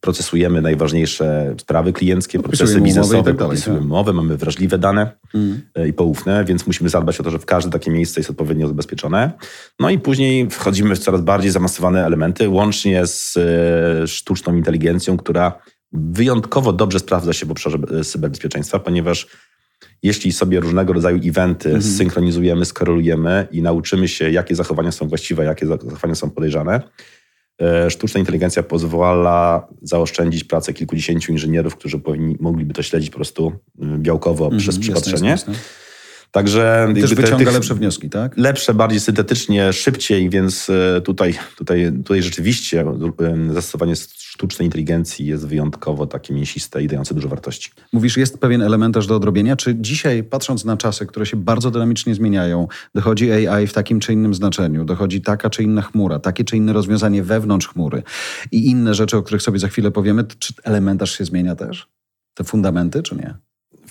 procesujemy 0.00 0.62
najważniejsze 0.62 1.54
sprawy 1.60 1.92
klienckie, 1.92 2.38
procesy 2.38 2.80
biznesowe, 2.80 3.22
tak 3.22 3.36
podpisujemy 3.36 3.80
tak. 3.80 3.86
umowy, 3.86 4.12
mamy 4.12 4.36
wrażliwe 4.36 4.78
dane 4.78 5.16
mm. 5.34 5.62
i 5.88 5.92
poufne, 5.92 6.44
więc 6.44 6.66
musimy 6.66 6.88
zadbać 6.88 7.20
o 7.20 7.22
to, 7.22 7.30
że 7.30 7.38
w 7.38 7.46
każde 7.46 7.70
takie 7.70 7.90
miejsce 7.90 8.20
jest 8.20 8.30
odpowiednio 8.30 8.68
zabezpieczone. 8.68 9.32
No 9.80 9.90
i 9.90 9.98
później 9.98 10.50
wchodzimy 10.50 10.96
w 10.96 10.98
coraz 10.98 11.20
bardziej 11.20 11.50
zamasowane 11.50 12.06
elementy, 12.06 12.48
łącznie 12.48 13.06
z 13.06 13.36
e, 13.36 14.06
sztuczną 14.06 14.56
inteligencją, 14.56 15.16
która 15.16 15.58
wyjątkowo 15.92 16.72
dobrze 16.72 16.98
sprawdza 16.98 17.32
się 17.32 17.46
w 17.46 17.50
obszarze 17.50 17.78
e, 18.00 18.04
cyberbezpieczeństwa, 18.04 18.78
ponieważ 18.78 19.26
jeśli 20.02 20.32
sobie 20.32 20.60
różnego 20.60 20.92
rodzaju 20.92 21.20
eventy 21.24 21.74
-hmm. 21.74 21.82
zsynchronizujemy, 21.82 22.64
skorelujemy 22.64 23.46
i 23.50 23.62
nauczymy 23.62 24.08
się, 24.08 24.30
jakie 24.30 24.54
zachowania 24.54 24.92
są 24.92 25.08
właściwe, 25.08 25.44
jakie 25.44 25.66
zachowania 25.66 26.14
są 26.14 26.30
podejrzane, 26.30 26.80
E, 26.80 26.86
sztuczna 27.88 28.20
inteligencja 28.20 28.62
pozwala 28.62 29.68
zaoszczędzić 29.82 30.44
pracę 30.44 30.72
kilkudziesięciu 30.72 31.32
inżynierów, 31.32 31.76
którzy 31.76 31.98
powinni, 31.98 32.36
mogliby 32.40 32.74
to 32.74 32.82
śledzić 32.82 33.10
po 33.10 33.16
prostu 33.16 33.52
mm, 33.80 34.02
białkowo 34.02 34.46
mm, 34.46 34.58
przez 34.58 34.78
przypatrzenie. 34.78 35.28
Jasne, 35.28 35.52
jasne. 35.52 35.64
Także 36.32 36.88
też 37.00 37.14
wyciąga 37.14 37.44
tych, 37.44 37.54
lepsze 37.54 37.74
wnioski, 37.74 38.10
tak? 38.10 38.36
Lepsze, 38.36 38.74
bardziej 38.74 39.00
syntetycznie, 39.00 39.72
szybciej, 39.72 40.30
więc 40.30 40.70
e, 40.70 41.00
tutaj, 41.00 41.38
tutaj, 41.56 41.92
tutaj 42.04 42.22
rzeczywiście 42.22 42.80
e, 42.80 43.52
zastosowanie 43.54 43.94
sztucznej 44.18 44.66
inteligencji 44.66 45.26
jest 45.26 45.46
wyjątkowo 45.46 46.06
takie 46.06 46.34
mięsiste 46.34 46.82
i 46.82 46.86
dające 46.86 47.14
dużo 47.14 47.28
wartości. 47.28 47.70
Mówisz, 47.92 48.16
jest 48.16 48.38
pewien 48.38 48.62
elementarz 48.62 49.06
do 49.06 49.16
odrobienia. 49.16 49.56
Czy 49.56 49.74
dzisiaj, 49.74 50.24
patrząc 50.24 50.64
na 50.64 50.76
czasy, 50.76 51.06
które 51.06 51.26
się 51.26 51.36
bardzo 51.36 51.70
dynamicznie 51.70 52.14
zmieniają, 52.14 52.68
dochodzi 52.94 53.32
AI 53.32 53.66
w 53.66 53.72
takim 53.72 54.00
czy 54.00 54.12
innym 54.12 54.34
znaczeniu, 54.34 54.84
dochodzi 54.84 55.20
taka 55.20 55.50
czy 55.50 55.62
inna 55.62 55.82
chmura, 55.82 56.18
takie 56.18 56.44
czy 56.44 56.56
inne 56.56 56.72
rozwiązanie 56.72 57.22
wewnątrz 57.22 57.68
chmury 57.68 58.02
i 58.52 58.66
inne 58.66 58.94
rzeczy, 58.94 59.16
o 59.16 59.22
których 59.22 59.42
sobie 59.42 59.58
za 59.58 59.68
chwilę 59.68 59.90
powiemy, 59.90 60.24
czy 60.38 60.54
elementarz 60.64 61.18
się 61.18 61.24
zmienia 61.24 61.56
też? 61.56 61.88
Te 62.34 62.44
fundamenty, 62.44 63.02
czy 63.02 63.16
nie? 63.16 63.34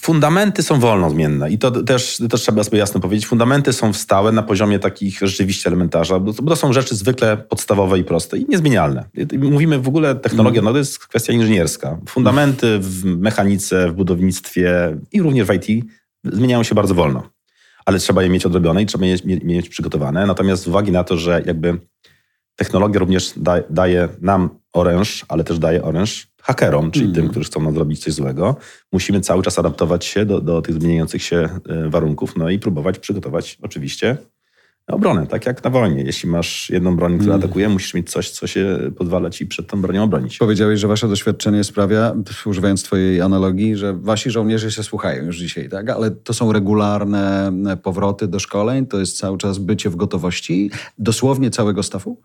Fundamenty 0.02 0.64
są 0.64 0.80
wolno 0.80 1.10
zmienne 1.10 1.52
i 1.52 1.58
to 1.58 1.72
też, 1.72 2.22
to 2.30 2.38
trzeba 2.38 2.64
sobie 2.64 2.78
jasno 2.78 3.00
powiedzieć. 3.00 3.28
Fundamenty 3.28 3.74
są 3.74 3.94
stałe 3.94 4.32
na 4.32 4.44
poziomie 4.44 4.80
takich 4.80 5.20
rzeczywiście 5.20 5.70
elementarza, 5.70 6.20
bo 6.20 6.34
to, 6.34 6.56
są 6.56 6.74
rzeczy 6.74 6.96
zwykle 6.96 7.38
podstawowe 7.38 8.00
i 8.00 8.04
proste 8.04 8.38
i 8.38 8.46
niezmienialne. 8.50 9.06
Mówimy 9.38 9.80
w 9.80 9.88
ogóle 9.88 10.16
technologia, 10.16 10.60
mm. 10.60 10.66
no 10.66 10.72
to 10.72 10.78
jest 10.78 11.00
kwestia 11.00 11.34
inżynierska. 11.34 11.98
Fundamenty 12.10 12.80
w 12.80 13.06
mechanice, 13.06 13.90
w 13.92 13.94
budownictwie 13.94 14.98
i 15.12 15.22
również 15.22 15.48
w 15.48 15.54
IT 15.54 15.86
zmieniają 16.24 16.64
się 16.64 16.76
bardzo 16.76 16.96
wolno, 16.96 17.30
ale 17.86 18.00
trzeba 18.00 18.24
je 18.24 18.30
mieć 18.30 18.46
odrobione 18.46 18.84
i 18.84 18.86
trzeba 18.86 19.06
je 19.06 19.16
mieć 19.26 19.70
przygotowane. 19.70 20.26
Natomiast 20.26 20.64
z 20.64 20.68
uwagi 20.68 20.92
na 20.92 21.04
to, 21.04 21.18
że 21.18 21.42
jakby 21.46 21.78
technologia 22.56 23.00
również 23.00 23.34
da, 23.38 23.56
daje 23.70 24.10
nam 24.22 24.50
oręż, 24.74 25.26
ale 25.28 25.44
też 25.44 25.60
daje 25.60 25.84
oręż, 25.84 26.28
hakerom, 26.42 26.92
czyli 26.92 27.06
mm. 27.06 27.16
tym, 27.16 27.30
którzy 27.30 27.46
chcą 27.46 27.62
nam 27.62 27.74
zrobić 27.74 28.04
coś 28.04 28.14
złego. 28.14 28.56
Musimy 28.92 29.22
cały 29.22 29.44
czas 29.44 29.60
adaptować 29.60 30.06
się 30.06 30.26
do, 30.26 30.42
do 30.42 30.62
tych 30.62 30.76
zmieniających 30.76 31.24
się 31.24 31.50
e, 31.70 31.90
warunków, 31.90 32.36
no 32.38 32.50
i 32.50 32.60
próbować 32.60 33.00
przygotować 33.00 33.58
oczywiście 33.62 34.18
obronę, 34.88 35.28
tak 35.28 35.46
jak 35.46 35.64
na 35.64 35.70
wojnie. 35.70 36.04
Jeśli 36.04 36.30
masz 36.30 36.70
jedną 36.70 36.96
broń, 36.96 37.18
która 37.18 37.36
mm. 37.36 37.46
atakuje, 37.46 37.70
musisz 37.70 37.94
mieć 37.94 38.12
coś, 38.12 38.30
co 38.30 38.48
się 38.48 38.80
pozwala 38.98 39.30
ci 39.30 39.46
przed 39.46 39.68
tą 39.68 39.82
bronią 39.82 40.04
obronić. 40.04 40.38
Powiedziałeś, 40.38 40.80
że 40.80 40.88
wasze 40.88 41.08
doświadczenie 41.08 41.64
sprawia, 41.64 42.16
używając 42.46 42.84
twojej 42.84 43.22
analogii, 43.22 43.76
że 43.76 43.94
wasi 43.94 44.32
żołnierze 44.32 44.72
się 44.72 44.84
słuchają 44.84 45.26
już 45.26 45.38
dzisiaj, 45.38 45.70
tak? 45.70 45.90
Ale 45.90 46.12
to 46.12 46.34
są 46.34 46.54
regularne 46.54 47.52
powroty 47.84 48.28
do 48.28 48.40
szkoleń, 48.40 48.86
to 48.86 49.00
jest 49.00 49.18
cały 49.18 49.38
czas 49.38 49.58
bycie 49.58 49.90
w 49.90 49.96
gotowości, 49.96 50.72
dosłownie 50.98 51.52
całego 51.52 51.84
stafu? 51.84 52.18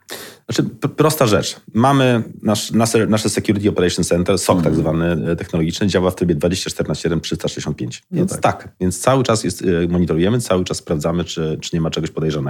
Znaczy, 0.51 0.71
prosta 0.97 1.27
rzecz. 1.27 1.61
Mamy 1.75 2.23
nasz, 2.43 2.71
nasze, 2.73 3.07
nasze 3.07 3.29
Security 3.29 3.69
Operation 3.69 4.05
Center, 4.05 4.39
SOC 4.39 4.51
mm. 4.53 4.65
tak 4.65 4.75
zwany 4.75 5.31
e, 5.33 5.37
technologiczny, 5.37 5.87
działa 5.87 6.11
w 6.11 6.15
trybie 6.15 6.35
24 6.35 6.89
na 6.89 6.95
7 6.95 7.21
365. 7.21 8.03
No 8.11 8.17
więc 8.19 8.33
no 8.33 8.39
tak. 8.39 8.63
tak. 8.63 8.75
więc 8.81 9.01
cały 9.01 9.25
czas 9.25 9.45
jest, 9.45 9.63
e, 9.63 9.89
monitorujemy, 9.89 10.41
cały 10.41 10.65
czas 10.65 10.77
sprawdzamy, 10.77 11.25
czy, 11.25 11.59
czy 11.61 11.71
nie 11.77 11.81
ma 11.81 11.91
czegoś 11.91 12.11
podejrzanego 12.11 12.46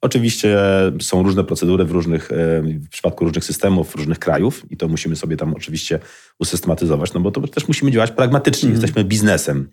Oczywiście 0.00 0.58
są 1.00 1.22
różne 1.22 1.44
procedury 1.44 1.84
w, 1.84 1.90
różnych, 1.90 2.32
e, 2.32 2.62
w 2.62 2.88
przypadku 2.88 3.24
różnych 3.24 3.44
systemów, 3.44 3.96
różnych 3.96 4.18
krajów 4.18 4.62
i 4.70 4.76
to 4.76 4.88
musimy 4.88 5.16
sobie 5.16 5.36
tam 5.36 5.54
oczywiście 5.54 5.98
usystematyzować, 6.38 7.12
no 7.12 7.20
bo 7.20 7.30
to 7.30 7.48
też 7.48 7.68
musimy 7.68 7.90
działać 7.90 8.10
pragmatycznie, 8.10 8.68
mm. 8.68 8.80
jesteśmy 8.80 9.04
biznesem. 9.04 9.72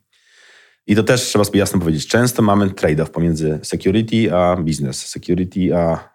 I 0.88 0.96
to 0.96 1.03
też 1.03 1.22
trzeba 1.22 1.46
sobie 1.46 1.60
jasno 1.60 1.79
powiedzieć. 1.79 2.08
Często 2.08 2.41
mamy 2.41 2.70
trade-off 2.70 3.10
pomiędzy 3.10 3.60
security 3.63 4.34
a 4.34 4.55
business, 4.55 5.08
security 5.08 5.75
a 5.75 6.10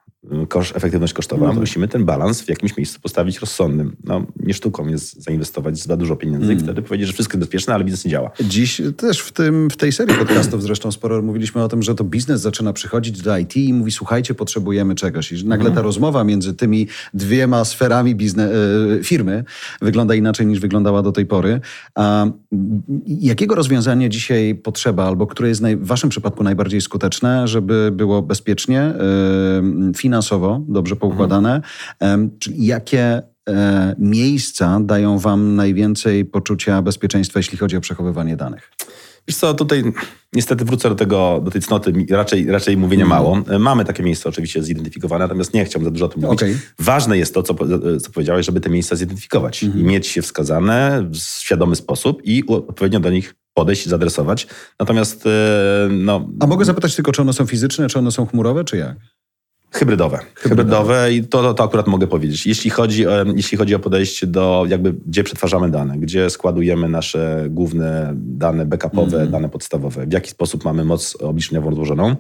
koszt, 0.49 0.77
efektywność 0.77 1.13
kosztowa, 1.13 1.47
no 1.47 1.53
tak. 1.53 1.61
musimy 1.61 1.89
ten 1.89 2.05
balans 2.05 2.43
w 2.43 2.49
jakimś 2.49 2.77
miejscu 2.77 3.01
postawić 3.01 3.39
rozsądnym. 3.39 3.97
No, 4.05 4.27
nie 4.41 4.55
sztuką 4.55 4.87
jest 4.89 5.23
zainwestować 5.23 5.79
za 5.79 5.97
dużo 5.97 6.17
pieniędzy 6.17 6.47
mm. 6.47 6.59
i 6.59 6.61
wtedy 6.61 6.83
powiedzieć, 6.83 7.07
że 7.07 7.13
wszystko 7.13 7.39
jest 7.39 7.47
bezpieczne, 7.47 7.75
ale 7.75 7.85
biznes 7.85 8.05
nie 8.05 8.11
działa. 8.11 8.31
Dziś 8.41 8.83
też 8.97 9.21
w, 9.21 9.33
tym, 9.33 9.71
w 9.71 9.77
tej 9.77 9.93
serii 9.93 10.15
podcastów 10.15 10.63
zresztą 10.63 10.93
sporo 10.93 11.23
mówiliśmy 11.23 11.63
o 11.63 11.69
tym, 11.69 11.83
że 11.83 11.95
to 11.95 12.05
biznes 12.05 12.41
zaczyna 12.41 12.73
przychodzić 12.73 13.23
do 13.23 13.39
IT 13.39 13.57
i 13.57 13.73
mówi, 13.75 13.93
słuchajcie, 13.93 14.35
potrzebujemy 14.35 14.95
czegoś. 14.95 15.33
I 15.33 15.47
nagle 15.47 15.65
ta 15.65 15.71
mhm. 15.71 15.85
rozmowa 15.85 16.25
między 16.25 16.55
tymi 16.55 16.89
dwiema 17.15 17.65
sferami 17.65 18.15
biznes, 18.15 18.51
e, 19.01 19.05
firmy 19.05 19.45
wygląda 19.83 20.15
inaczej 20.15 20.47
niż 20.47 20.61
wyglądała 20.61 21.03
do 21.03 21.13
tej 21.13 21.27
pory. 21.27 21.61
A 21.95 22.27
jakiego 23.07 23.55
rozwiązania 23.55 24.09
dzisiaj 24.09 24.55
potrzeba, 24.55 25.05
albo 25.05 25.27
które 25.27 25.49
jest 25.49 25.63
w 25.63 25.87
waszym 25.87 26.11
przypadku 26.11 26.45
najbardziej 26.45 26.81
skuteczne, 26.81 27.49
żeby 27.49 27.91
było 27.93 28.23
bezpiecznie, 28.23 28.95
finansowo, 29.97 30.16
finansowo 30.17 30.61
dobrze 30.69 30.97
poukładane, 30.97 31.61
mhm. 32.01 32.31
czyli 32.39 32.67
jakie 32.67 33.23
e, 33.49 33.95
miejsca 33.99 34.81
dają 34.81 35.19
wam 35.19 35.57
najwięcej 35.57 36.25
poczucia 36.25 36.83
bezpieczeństwa, 36.83 37.39
jeśli 37.39 37.59
chodzi 37.59 37.77
o 37.77 37.81
przechowywanie 37.81 38.37
danych? 38.37 38.71
Wiesz 39.29 39.37
co, 39.37 39.55
tutaj 39.55 39.85
niestety 40.33 40.65
wrócę 40.65 40.89
do 40.89 40.95
tego, 40.95 41.41
do 41.45 41.51
tej 41.51 41.63
cnoty, 41.63 41.93
raczej, 42.11 42.47
raczej 42.47 42.77
mówienia 42.77 43.05
mm. 43.05 43.19
mało. 43.19 43.43
E, 43.49 43.59
mamy 43.59 43.85
takie 43.85 44.03
miejsca 44.03 44.29
oczywiście 44.29 44.63
zidentyfikowane, 44.63 45.25
natomiast 45.25 45.55
nie 45.55 45.65
chciałbym 45.65 45.85
za 45.85 45.91
dużo 45.91 46.05
o 46.05 46.09
tym 46.09 46.23
mówić. 46.23 46.43
Okay. 46.43 46.59
Ważne 46.79 47.19
jest 47.19 47.35
to, 47.35 47.43
co, 47.43 47.55
co 48.01 48.11
powiedziałeś, 48.11 48.47
żeby 48.47 48.61
te 48.61 48.71
miejsca 48.71 48.97
zidentyfikować 48.97 49.65
mm. 49.65 49.81
i 49.81 49.85
mieć 49.85 50.17
je 50.17 50.23
wskazane 50.23 51.07
w 51.11 51.17
świadomy 51.17 51.77
sposób 51.77 52.21
i 52.25 52.45
odpowiednio 52.49 53.01
do 53.01 53.11
nich 53.11 53.35
podejść 53.55 53.87
i 53.87 53.91
zadresować. 53.91 54.47
Natomiast 54.81 55.27
e, 55.27 55.89
no... 55.91 56.29
A 56.41 56.47
mogę 56.47 56.65
zapytać 56.65 56.97
tylko, 56.97 57.13
czy 57.13 57.23
one 57.23 57.33
są 57.33 57.47
fizyczne, 57.47 57.89
czy 57.89 57.99
one 57.99 58.11
są 58.11 58.27
chmurowe, 58.27 58.65
czy 58.65 58.77
jak? 58.77 58.97
Hybrydowe. 59.71 60.19
Hybrydowe 60.35 61.13
i 61.13 61.25
to, 61.25 61.55
to 61.55 61.65
akurat 61.65 61.87
mogę 61.87 62.07
powiedzieć. 62.07 62.47
Jeśli 62.47 62.71
chodzi, 62.71 63.07
o, 63.07 63.25
jeśli 63.37 63.59
chodzi 63.59 63.75
o 63.75 63.79
podejście 63.79 64.27
do 64.27 64.65
jakby, 64.69 64.93
gdzie 65.07 65.25
przetwarzamy 65.25 65.71
dane, 65.71 65.99
gdzie 65.99 66.31
składujemy 66.31 66.89
nasze 66.89 67.47
główne 67.51 68.13
dane 68.17 68.67
backupowe, 68.67 69.17
mm. 69.17 69.31
dane 69.31 69.49
podstawowe, 69.49 70.07
w 70.07 70.13
jaki 70.13 70.31
sposób 70.31 70.65
mamy 70.65 70.85
moc 70.85 71.17
obliczeniową 71.17 71.71
rozłożoną. 71.71 72.17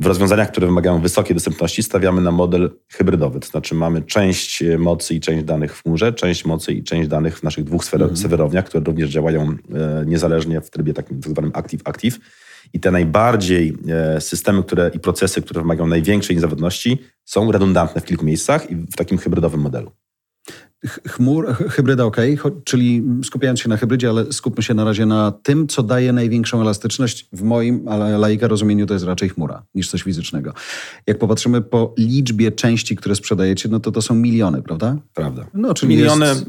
W 0.00 0.06
rozwiązaniach, 0.06 0.50
które 0.50 0.66
wymagają 0.66 1.00
wysokiej 1.00 1.34
dostępności, 1.34 1.82
stawiamy 1.82 2.20
na 2.20 2.32
model 2.32 2.70
hybrydowy. 2.88 3.40
To 3.40 3.48
znaczy 3.48 3.74
mamy 3.74 4.02
część 4.02 4.62
mocy 4.78 5.14
i 5.14 5.20
część 5.20 5.44
danych 5.44 5.76
w 5.76 5.82
chmurze, 5.82 6.12
część 6.12 6.44
mocy 6.44 6.72
i 6.72 6.82
część 6.82 7.08
danych 7.08 7.38
w 7.38 7.42
naszych 7.42 7.64
dwóch 7.64 7.94
mm. 7.94 8.16
serwerowniach, 8.16 8.64
które 8.64 8.84
również 8.84 9.10
działają 9.10 9.42
e, 9.42 10.04
niezależnie 10.06 10.60
w 10.60 10.70
trybie 10.70 10.94
takim 10.94 11.20
tak 11.20 11.30
zwanym 11.30 11.52
active-active 11.52 12.18
i 12.72 12.80
te 12.80 12.90
najbardziej 12.90 13.76
e, 13.88 14.20
systemy 14.20 14.62
które, 14.62 14.90
i 14.94 15.00
procesy, 15.00 15.42
które 15.42 15.60
wymagają 15.60 15.86
największej 15.86 16.36
niezawodności, 16.36 16.98
są 17.24 17.52
redundantne 17.52 18.00
w 18.00 18.04
kilku 18.04 18.24
miejscach 18.24 18.70
i 18.70 18.76
w 18.76 18.96
takim 18.96 19.18
hybrydowym 19.18 19.60
modelu. 19.60 19.92
Chmur, 20.86 21.54
hybryda 21.70 22.04
ok, 22.04 22.16
czyli 22.64 23.02
skupiając 23.24 23.60
się 23.60 23.68
na 23.68 23.76
hybrydzie, 23.76 24.08
ale 24.08 24.32
skupmy 24.32 24.62
się 24.62 24.74
na 24.74 24.84
razie 24.84 25.06
na 25.06 25.32
tym, 25.42 25.68
co 25.68 25.82
daje 25.82 26.12
największą 26.12 26.60
elastyczność. 26.60 27.28
W 27.32 27.42
moim, 27.42 27.88
ale 27.88 28.18
laika 28.18 28.48
rozumieniu 28.48 28.86
to 28.86 28.94
jest 28.94 29.06
raczej 29.06 29.28
chmura 29.28 29.62
niż 29.74 29.90
coś 29.90 30.02
fizycznego. 30.02 30.52
Jak 31.06 31.18
popatrzymy 31.18 31.60
po 31.60 31.94
liczbie 31.98 32.52
części, 32.52 32.96
które 32.96 33.14
sprzedajecie, 33.14 33.68
no 33.68 33.80
to 33.80 33.92
to 33.92 34.02
są 34.02 34.14
miliony, 34.14 34.62
prawda? 34.62 34.96
Prawda. 35.14 35.46
No, 35.54 35.74
czyli 35.74 35.96
miliony. 35.96 36.26
Jest, 36.26 36.46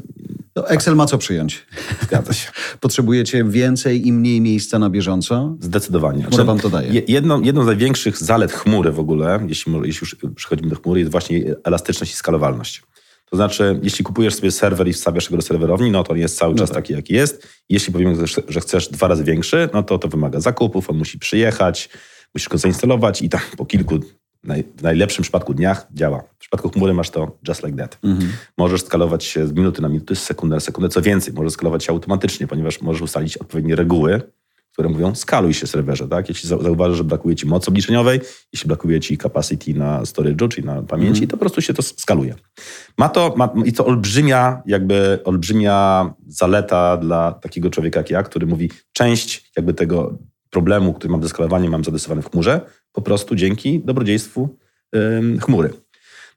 no 0.56 0.68
Excel 0.68 0.96
ma 0.96 1.06
co 1.06 1.18
przyjąć. 1.18 1.66
Zgadza 2.02 2.32
się. 2.32 2.50
Potrzebujecie 2.80 3.44
więcej 3.44 4.06
i 4.06 4.12
mniej 4.12 4.40
miejsca 4.40 4.78
na 4.78 4.90
bieżąco? 4.90 5.56
Zdecydowanie. 5.60 6.22
Chmura 6.22 6.44
wam 6.44 6.58
to 6.58 6.70
daje. 6.70 7.02
Jedną, 7.08 7.42
jedną 7.42 7.62
z 7.62 7.66
największych 7.66 8.18
zalet 8.18 8.52
chmury 8.52 8.92
w 8.92 8.98
ogóle, 8.98 9.40
jeśli, 9.48 9.72
jeśli 9.84 10.04
już 10.04 10.16
przechodzimy 10.34 10.68
do 10.68 10.76
chmury, 10.76 11.00
jest 11.00 11.12
właśnie 11.12 11.54
elastyczność 11.64 12.12
i 12.12 12.16
skalowalność. 12.16 12.82
To 13.30 13.36
znaczy, 13.36 13.80
jeśli 13.82 14.04
kupujesz 14.04 14.34
sobie 14.34 14.50
serwer 14.50 14.88
i 14.88 14.92
wstawiasz 14.92 15.30
go 15.30 15.36
do 15.36 15.42
serwerowni, 15.42 15.90
no 15.90 16.04
to 16.04 16.12
on 16.12 16.18
jest 16.18 16.38
cały 16.38 16.54
no 16.54 16.58
czas 16.58 16.68
tak. 16.68 16.76
taki, 16.76 16.92
jaki 16.92 17.14
jest. 17.14 17.48
Jeśli 17.68 17.92
powiemy, 17.92 18.26
że 18.48 18.60
chcesz 18.60 18.88
dwa 18.88 19.08
razy 19.08 19.24
większy, 19.24 19.68
no 19.74 19.82
to 19.82 19.98
to 19.98 20.08
wymaga 20.08 20.40
zakupów, 20.40 20.90
on 20.90 20.96
musi 20.96 21.18
przyjechać, 21.18 21.88
musisz 22.34 22.48
go 22.48 22.58
zainstalować 22.58 23.22
i 23.22 23.28
tam 23.28 23.40
po 23.56 23.66
kilku, 23.66 23.98
w 24.76 24.82
najlepszym 24.82 25.22
przypadku 25.22 25.54
dniach 25.54 25.86
działa. 25.94 26.22
W 26.22 26.38
przypadku 26.38 26.70
chmury 26.70 26.94
masz 26.94 27.10
to 27.10 27.38
just 27.48 27.64
like 27.64 27.76
that. 27.78 27.98
Mhm. 28.02 28.32
Możesz 28.58 28.82
skalować 28.82 29.24
się 29.24 29.46
z 29.46 29.52
minuty 29.52 29.82
na 29.82 29.88
minutę, 29.88 30.14
z 30.16 30.22
sekundy 30.22 30.56
na 30.56 30.60
sekundę. 30.60 30.88
Co 30.88 31.02
więcej, 31.02 31.34
możesz 31.34 31.52
skalować 31.52 31.84
się 31.84 31.92
automatycznie, 31.92 32.46
ponieważ 32.46 32.80
możesz 32.80 33.02
ustalić 33.02 33.36
odpowiednie 33.36 33.76
reguły, 33.76 34.20
które 34.72 34.88
mówią 34.88 35.14
skaluj 35.14 35.54
się 35.54 35.66
serwerze, 35.66 36.08
tak? 36.08 36.28
Jeśli 36.28 36.48
zauważysz, 36.48 36.98
że 36.98 37.04
brakuje 37.04 37.36
ci 37.36 37.46
mocy 37.46 37.70
obliczeniowej, 37.70 38.20
jeśli 38.52 38.68
brakuje 38.68 39.00
ci 39.00 39.18
capacity 39.18 39.74
na 39.74 40.02
storage'u, 40.02 40.48
czyli 40.48 40.66
na 40.66 40.82
pamięci, 40.82 41.18
mm. 41.18 41.28
to 41.28 41.36
po 41.36 41.40
prostu 41.40 41.60
się 41.60 41.74
to 41.74 41.82
skaluje. 41.82 42.34
Ma 42.98 43.08
to, 43.08 43.34
ma, 43.36 43.52
i 43.64 43.72
to 43.72 43.86
olbrzymia, 43.86 44.62
jakby 44.66 45.18
olbrzymia 45.24 46.14
zaleta 46.26 46.96
dla 46.96 47.32
takiego 47.32 47.70
człowieka 47.70 48.00
jak 48.00 48.10
ja, 48.10 48.22
który 48.22 48.46
mówi, 48.46 48.70
część 48.92 49.50
jakby 49.56 49.74
tego 49.74 50.18
problemu, 50.50 50.94
który 50.94 51.12
mam 51.12 51.22
ze 51.22 51.28
skalowaniem, 51.28 51.72
mam 51.72 51.84
zadesowany 51.84 52.22
w 52.22 52.30
chmurze, 52.30 52.60
po 52.92 53.02
prostu 53.02 53.34
dzięki 53.34 53.80
dobrodziejstwu 53.84 54.58
chmury. 55.40 55.70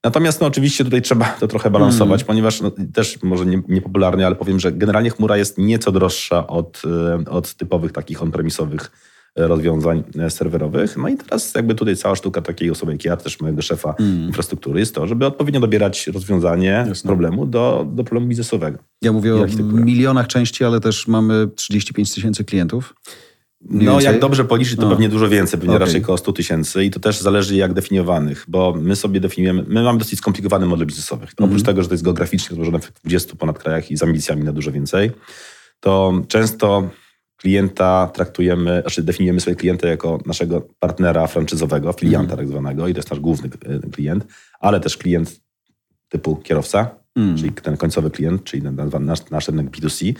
Natomiast 0.04 0.42
no, 0.42 0.48
oczywiście 0.48 0.84
tutaj 0.84 1.02
trzeba 1.02 1.26
to 1.26 1.48
trochę 1.48 1.70
balansować, 1.70 2.22
mm. 2.22 2.28
ponieważ 2.28 2.62
no, 2.62 2.72
też 2.94 3.24
może 3.24 3.46
nie, 3.46 3.62
niepopularnie, 3.68 4.26
ale 4.26 4.36
powiem, 4.36 4.60
że 4.60 4.72
generalnie 4.72 5.10
chmura 5.10 5.38
jest 5.38 5.58
nieco 5.58 5.92
droższa 5.92 6.48
od, 6.48 6.82
e, 7.26 7.30
od 7.30 7.54
typowych 7.54 7.92
takich 7.92 8.22
on-premisowych 8.22 8.92
e, 9.36 9.48
rozwiązań 9.48 10.04
e, 10.20 10.30
serwerowych. 10.30 10.98
No 10.98 11.08
i 11.08 11.18
teraz 11.18 11.56
jakby 11.56 11.76
tutaj 11.76 11.96
cała 11.96 12.16
sztuka 12.16 12.42
takiej 12.42 12.72
osoby 12.72 12.92
jak 12.92 13.06
ja, 13.06 13.18
też 13.18 13.40
mojego 13.40 13.62
szefa 13.62 13.96
mm. 14.00 14.28
infrastruktury 14.28 14.80
jest 14.80 14.96
to, 14.96 15.08
żeby 15.08 15.26
odpowiednio 15.26 15.60
dobierać 15.60 16.08
rozwiązanie 16.08 16.86
Jasne. 16.88 17.08
problemu 17.08 17.46
do, 17.46 17.88
do 17.94 18.04
problemu 18.04 18.28
biznesowego. 18.28 18.78
Ja 19.02 19.12
mówię 19.12 19.36
o 19.36 19.46
milionach 19.74 20.28
części, 20.28 20.64
ale 20.64 20.80
też 20.80 21.08
mamy 21.08 21.48
35 21.56 22.14
tysięcy 22.14 22.44
klientów. 22.44 22.96
No, 23.70 23.92
więcej? 23.92 24.06
jak 24.06 24.20
dobrze 24.20 24.46
policzyć, 24.46 24.76
to 24.76 24.82
no. 24.82 24.90
pewnie 24.90 25.10
dużo 25.10 25.30
więcej, 25.30 25.60
pewnie 25.60 25.76
okay. 25.76 25.86
raczej 25.86 26.02
około 26.02 26.18
100 26.18 26.34
tysięcy 26.34 26.86
i 26.86 26.92
to 26.92 27.00
też 27.00 27.20
zależy 27.20 27.56
jak 27.56 27.74
definiowanych, 27.74 28.46
bo 28.48 28.74
my 28.78 28.96
sobie 28.96 29.20
definiujemy, 29.20 29.64
my 29.68 29.84
mamy 29.84 30.00
dosyć 30.00 30.20
skomplikowany 30.20 30.66
model 30.66 30.88
biznesowy. 30.88 31.24
Mm 31.24 31.34
-hmm. 31.36 31.46
Oprócz 31.46 31.64
tego, 31.64 31.82
że 31.82 31.88
to 31.88 31.94
jest 31.94 32.04
geograficznie 32.04 32.56
złożone 32.56 32.80
w 32.80 32.94
20 32.94 33.36
ponad 33.36 33.60
krajach 33.60 33.92
i 33.92 33.98
z 33.98 34.04
ambicjami 34.04 34.44
na 34.44 34.54
dużo 34.54 34.72
więcej, 34.72 35.12
to 35.80 36.22
często 36.28 36.90
klienta 37.38 38.12
traktujemy, 38.14 38.82
znaczy 38.82 39.04
definiujemy 39.04 39.40
sobie 39.40 39.56
klienta 39.56 39.88
jako 39.88 40.20
naszego 40.26 40.68
partnera 40.80 41.28
franczyzowego, 41.28 41.94
filianta 41.94 42.34
mm. 42.34 42.38
tak 42.38 42.48
zwanego 42.48 42.88
i 42.88 42.94
to 42.94 43.00
jest 43.00 43.12
nasz 43.12 43.20
główny 43.20 43.50
e, 43.66 43.90
klient, 43.90 44.26
ale 44.60 44.80
też 44.80 44.98
klient 44.98 45.42
typu 46.10 46.36
kierowca, 46.36 46.96
mm. 47.16 47.38
czyli 47.38 47.52
ten 47.52 47.78
końcowy 47.78 48.12
klient, 48.12 48.44
czyli 48.44 48.64
nasz, 49.00 49.30
nasz 49.30 49.48
rynek 49.48 49.70
B2C, 49.70 50.14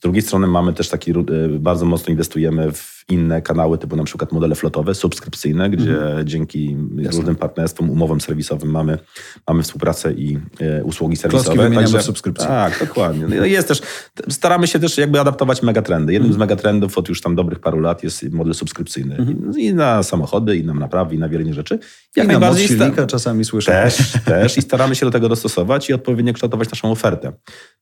Z 0.00 0.02
drugiej 0.02 0.22
strony 0.22 0.46
mamy 0.46 0.72
też 0.72 0.88
taki, 0.88 1.12
bardzo 1.50 1.86
mocno 1.86 2.10
inwestujemy 2.10 2.72
w 2.72 3.04
inne 3.10 3.42
kanały, 3.42 3.78
typu 3.78 3.96
na 3.96 4.04
przykład 4.04 4.32
modele 4.32 4.54
flotowe, 4.54 4.94
subskrypcyjne, 4.94 5.70
gdzie 5.70 5.92
mhm. 5.92 6.26
dzięki 6.26 6.76
Jasne. 6.96 7.18
różnym 7.18 7.36
partnerstwom, 7.36 7.90
umowom 7.90 8.20
serwisowym 8.20 8.70
mamy, 8.70 8.98
mamy 9.48 9.62
współpracę 9.62 10.12
i 10.12 10.38
e, 10.60 10.84
usługi 10.84 11.16
serwisowe. 11.16 11.70
Także, 11.70 12.02
subskrypcji. 12.02 12.48
Tak, 12.48 12.78
dokładnie. 12.78 13.26
No 13.26 13.44
jest 13.44 13.68
też, 13.68 13.82
staramy 14.28 14.66
się 14.66 14.78
też 14.78 14.98
jakby 14.98 15.20
adaptować 15.20 15.62
megatrendy. 15.62 16.12
Jednym 16.12 16.30
mhm. 16.30 16.38
z 16.38 16.40
megatrendów 16.40 16.98
od 16.98 17.08
już 17.08 17.20
tam 17.20 17.34
dobrych 17.34 17.58
paru 17.58 17.80
lat 17.80 18.02
jest 18.02 18.30
model 18.30 18.54
subskrypcyjny. 18.54 19.16
Mhm. 19.16 19.58
I 19.58 19.74
na 19.74 20.02
samochody, 20.02 20.56
i 20.56 20.64
na 20.64 20.74
naprawy, 20.74 21.14
i 21.14 21.18
na 21.18 21.28
wiele 21.28 21.42
innych 21.42 21.54
rzeczy. 21.54 21.78
Jak 22.16 22.26
I 22.26 22.28
najbardziej 22.28 22.62
na 22.62 22.68
silnika 22.68 23.06
czasami 23.06 23.44
słyszę. 23.44 23.72
Też, 23.72 24.12
też. 24.24 24.58
I 24.58 24.62
staramy 24.62 24.94
się 24.94 25.06
do 25.06 25.12
tego 25.12 25.28
dostosować 25.28 25.90
i 25.90 25.92
odpowiednio 25.92 26.32
kształtować 26.32 26.70
naszą 26.70 26.90
ofertę. 26.90 27.32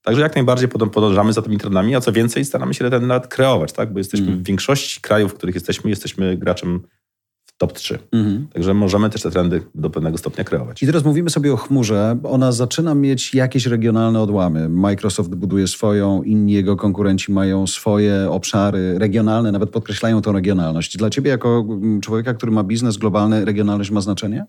Także 0.02 0.22
jak 0.22 0.34
najbardziej 0.34 0.68
podążamy 0.68 1.32
za 1.32 1.42
tymi 1.42 1.58
trendami, 1.58 1.96
a 1.96 2.00
co 2.00 2.07
więcej 2.12 2.44
staramy 2.44 2.74
się 2.74 2.90
ten 2.90 3.06
nawet 3.06 3.26
kreować, 3.26 3.72
tak? 3.72 3.92
bo 3.92 3.98
jesteśmy 3.98 4.26
mhm. 4.26 4.44
w 4.44 4.46
większości 4.46 5.00
krajów, 5.00 5.32
w 5.32 5.34
których 5.34 5.54
jesteśmy, 5.54 5.90
jesteśmy 5.90 6.36
graczem 6.36 6.80
w 7.46 7.58
top 7.58 7.72
3. 7.72 7.98
Mhm. 8.12 8.46
Także 8.52 8.74
możemy 8.74 9.10
też 9.10 9.22
te 9.22 9.30
trendy 9.30 9.62
do 9.74 9.90
pewnego 9.90 10.18
stopnia 10.18 10.44
kreować. 10.44 10.82
I 10.82 10.86
teraz 10.86 11.04
mówimy 11.04 11.30
sobie 11.30 11.52
o 11.52 11.56
chmurze. 11.56 12.18
Ona 12.24 12.52
zaczyna 12.52 12.94
mieć 12.94 13.34
jakieś 13.34 13.66
regionalne 13.66 14.20
odłamy. 14.20 14.68
Microsoft 14.68 15.34
buduje 15.34 15.66
swoją, 15.66 16.22
inni 16.22 16.52
jego 16.52 16.76
konkurenci 16.76 17.32
mają 17.32 17.66
swoje 17.66 18.30
obszary 18.30 18.98
regionalne, 18.98 19.52
nawet 19.52 19.70
podkreślają 19.70 20.22
tą 20.22 20.32
regionalność. 20.32 20.96
Dla 20.96 21.10
ciebie 21.10 21.30
jako 21.30 21.66
mm, 21.68 22.00
człowieka, 22.00 22.34
który 22.34 22.52
ma 22.52 22.64
biznes 22.64 22.96
globalny, 22.96 23.44
regionalność 23.44 23.90
ma 23.90 24.00
znaczenie? 24.00 24.46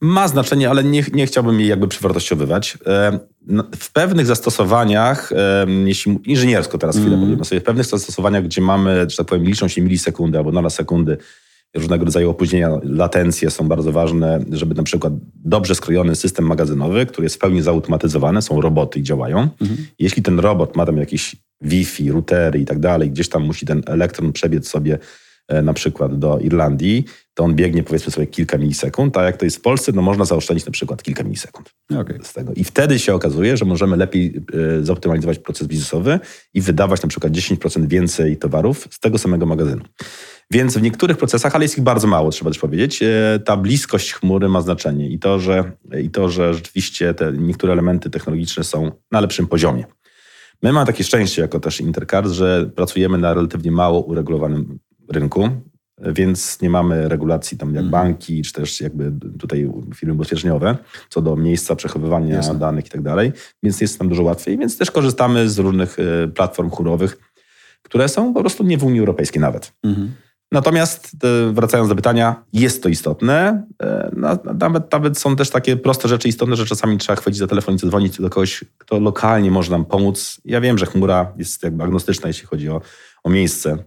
Ma 0.00 0.28
znaczenie, 0.28 0.70
ale 0.70 0.84
nie, 0.84 1.04
nie 1.12 1.26
chciałbym 1.26 1.60
jej 1.60 1.68
jakby 1.68 1.88
przewartościowywać. 1.88 2.78
E, 2.86 3.18
no, 3.46 3.64
w 3.78 3.92
pewnych 3.92 4.26
zastosowaniach, 4.26 5.30
jeśli 5.84 6.18
inżyniersko 6.24 6.78
teraz 6.78 6.96
chwilę 6.96 7.16
mm. 7.16 7.44
sobie, 7.44 7.60
w 7.60 7.64
pewnych 7.64 7.86
zastosowaniach, 7.86 8.44
gdzie 8.44 8.60
mamy, 8.60 9.06
że 9.08 9.16
tak 9.16 9.26
powiem, 9.26 9.44
liczą 9.44 9.68
się 9.68 9.82
milisekundy 9.82 10.38
albo 10.38 10.52
nanosekundy, 10.52 11.16
różnego 11.74 12.04
rodzaju 12.04 12.30
opóźnienia, 12.30 12.70
latencje 12.82 13.50
są 13.50 13.68
bardzo 13.68 13.92
ważne, 13.92 14.44
żeby 14.52 14.74
na 14.74 14.82
przykład 14.82 15.12
dobrze 15.34 15.74
skrojony 15.74 16.16
system 16.16 16.46
magazynowy, 16.46 17.06
który 17.06 17.24
jest 17.24 17.36
w 17.36 17.38
pełni 17.38 17.62
zautomatyzowany, 17.62 18.42
są 18.42 18.60
roboty 18.60 18.98
i 18.98 19.02
działają. 19.02 19.48
Mhm. 19.60 19.86
Jeśli 19.98 20.22
ten 20.22 20.38
robot 20.38 20.76
ma 20.76 20.86
tam 20.86 20.96
jakieś 20.96 21.36
Wi-Fi, 21.60 22.10
routery 22.10 22.58
i 22.58 22.64
tak 22.64 22.78
dalej, 22.78 23.10
gdzieś 23.10 23.28
tam 23.28 23.44
musi 23.44 23.66
ten 23.66 23.82
elektron 23.86 24.32
przebiec 24.32 24.68
sobie 24.68 24.98
na 25.62 25.72
przykład 25.72 26.18
do 26.18 26.38
Irlandii, 26.38 27.04
to 27.34 27.44
on 27.44 27.54
biegnie 27.54 27.82
powiedzmy 27.82 28.12
sobie 28.12 28.26
kilka 28.26 28.58
milisekund, 28.58 29.16
a 29.16 29.22
jak 29.22 29.36
to 29.36 29.44
jest 29.44 29.56
w 29.56 29.60
Polsce, 29.60 29.92
no 29.92 30.02
można 30.02 30.24
zaoszczędzić 30.24 30.66
na 30.66 30.72
przykład 30.72 31.02
kilka 31.02 31.24
milisekund 31.24 31.74
okay. 32.00 32.18
z 32.22 32.32
tego. 32.32 32.52
I 32.52 32.64
wtedy 32.64 32.98
się 32.98 33.14
okazuje, 33.14 33.56
że 33.56 33.64
możemy 33.64 33.96
lepiej 33.96 34.42
e, 34.80 34.84
zoptymalizować 34.84 35.38
proces 35.38 35.66
biznesowy 35.66 36.20
i 36.54 36.60
wydawać 36.60 37.02
na 37.02 37.08
przykład 37.08 37.32
10% 37.32 37.86
więcej 37.86 38.36
towarów 38.36 38.88
z 38.90 39.00
tego 39.00 39.18
samego 39.18 39.46
magazynu. 39.46 39.82
Więc 40.50 40.78
w 40.78 40.82
niektórych 40.82 41.16
procesach, 41.16 41.54
ale 41.54 41.64
jest 41.64 41.78
ich 41.78 41.84
bardzo 41.84 42.06
mało, 42.06 42.30
trzeba 42.30 42.50
też 42.50 42.58
powiedzieć, 42.58 43.02
e, 43.02 43.40
ta 43.44 43.56
bliskość 43.56 44.12
chmury 44.12 44.48
ma 44.48 44.60
znaczenie 44.60 45.08
i 45.08 45.18
to, 45.18 45.38
że, 45.38 45.72
i 46.02 46.10
to, 46.10 46.28
że 46.28 46.54
rzeczywiście 46.54 47.14
te 47.14 47.32
niektóre 47.32 47.72
elementy 47.72 48.10
technologiczne 48.10 48.64
są 48.64 48.90
na 49.10 49.20
lepszym 49.20 49.46
poziomie. 49.46 49.84
My 50.62 50.72
mamy 50.72 50.86
takie 50.86 51.04
szczęście 51.04 51.42
jako 51.42 51.60
też 51.60 51.80
Intercars, 51.80 52.32
że 52.32 52.70
pracujemy 52.76 53.18
na 53.18 53.34
relatywnie 53.34 53.70
mało 53.70 54.00
uregulowanym 54.00 54.78
rynku, 55.08 55.48
więc 56.00 56.60
nie 56.62 56.70
mamy 56.70 57.08
regulacji 57.08 57.58
tam 57.58 57.74
jak 57.74 57.84
mhm. 57.84 57.90
banki, 57.90 58.42
czy 58.42 58.52
też 58.52 58.80
jakby 58.80 59.12
tutaj 59.38 59.70
firmy 59.94 60.14
ubezpieczeniowe, 60.14 60.76
co 61.08 61.22
do 61.22 61.36
miejsca 61.36 61.76
przechowywania 61.76 62.34
Jasne. 62.34 62.54
danych 62.54 62.86
i 62.86 62.88
tak 62.90 63.02
dalej, 63.02 63.32
więc 63.62 63.80
jest 63.80 64.00
nam 64.00 64.08
dużo 64.08 64.22
łatwiej, 64.22 64.58
więc 64.58 64.78
też 64.78 64.90
korzystamy 64.90 65.48
z 65.48 65.58
różnych 65.58 65.96
e, 65.98 66.28
platform 66.28 66.70
chmurowych, 66.70 67.18
które 67.82 68.08
są 68.08 68.34
po 68.34 68.40
prostu 68.40 68.64
nie 68.64 68.78
w 68.78 68.84
Unii 68.84 69.00
Europejskiej 69.00 69.40
nawet. 69.40 69.72
Mhm. 69.82 70.12
Natomiast 70.52 71.16
e, 71.24 71.52
wracając 71.52 71.88
do 71.88 71.96
pytania, 71.96 72.44
jest 72.52 72.82
to 72.82 72.88
istotne. 72.88 73.66
E, 73.82 74.10
nawet, 74.54 74.92
nawet 74.92 75.18
są 75.18 75.36
też 75.36 75.50
takie 75.50 75.76
proste 75.76 76.08
rzeczy 76.08 76.28
istotne, 76.28 76.56
że 76.56 76.66
czasami 76.66 76.98
trzeba 76.98 77.16
chwycić 77.16 77.38
za 77.38 77.46
telefon 77.46 77.74
i 77.74 77.78
zadzwonić 77.78 78.20
do 78.20 78.30
kogoś, 78.30 78.64
kto 78.78 79.00
lokalnie 79.00 79.50
może 79.50 79.70
nam 79.70 79.84
pomóc. 79.84 80.40
Ja 80.44 80.60
wiem, 80.60 80.78
że 80.78 80.86
chmura 80.86 81.32
jest 81.36 81.62
jakby 81.62 81.84
agnostyczna, 81.84 82.28
jeśli 82.28 82.46
chodzi 82.46 82.68
o, 82.68 82.80
o 83.24 83.30
miejsce, 83.30 83.78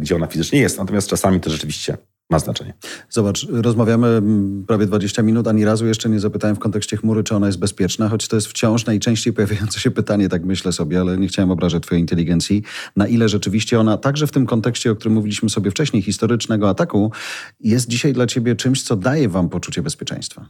gdzie 0.00 0.16
ona 0.16 0.26
fizycznie 0.26 0.60
jest, 0.60 0.78
natomiast 0.78 1.08
czasami 1.08 1.40
to 1.40 1.50
rzeczywiście 1.50 1.96
ma 2.30 2.38
znaczenie. 2.38 2.74
Zobacz, 3.10 3.46
rozmawiamy 3.50 4.06
mm, 4.06 4.64
prawie 4.66 4.86
20 4.86 5.22
minut, 5.22 5.48
ani 5.48 5.64
razu 5.64 5.86
jeszcze 5.86 6.08
nie 6.08 6.20
zapytałem 6.20 6.56
w 6.56 6.58
kontekście 6.58 6.96
chmury, 6.96 7.24
czy 7.24 7.36
ona 7.36 7.46
jest 7.46 7.58
bezpieczna, 7.58 8.08
choć 8.08 8.28
to 8.28 8.36
jest 8.36 8.48
wciąż 8.48 8.86
najczęściej 8.86 9.32
pojawiające 9.32 9.80
się 9.80 9.90
pytanie, 9.90 10.28
tak 10.28 10.44
myślę 10.44 10.72
sobie, 10.72 11.00
ale 11.00 11.18
nie 11.18 11.28
chciałem 11.28 11.50
obrażać 11.50 11.82
Twojej 11.82 12.00
inteligencji, 12.00 12.62
na 12.96 13.06
ile 13.06 13.28
rzeczywiście 13.28 13.80
ona, 13.80 13.96
także 13.96 14.26
w 14.26 14.32
tym 14.32 14.46
kontekście, 14.46 14.90
o 14.90 14.96
którym 14.96 15.14
mówiliśmy 15.14 15.50
sobie 15.50 15.70
wcześniej, 15.70 16.02
historycznego 16.02 16.68
ataku, 16.68 17.12
jest 17.60 17.88
dzisiaj 17.88 18.12
dla 18.12 18.26
Ciebie 18.26 18.56
czymś, 18.56 18.82
co 18.82 18.96
daje 18.96 19.28
Wam 19.28 19.48
poczucie 19.48 19.82
bezpieczeństwa 19.82 20.46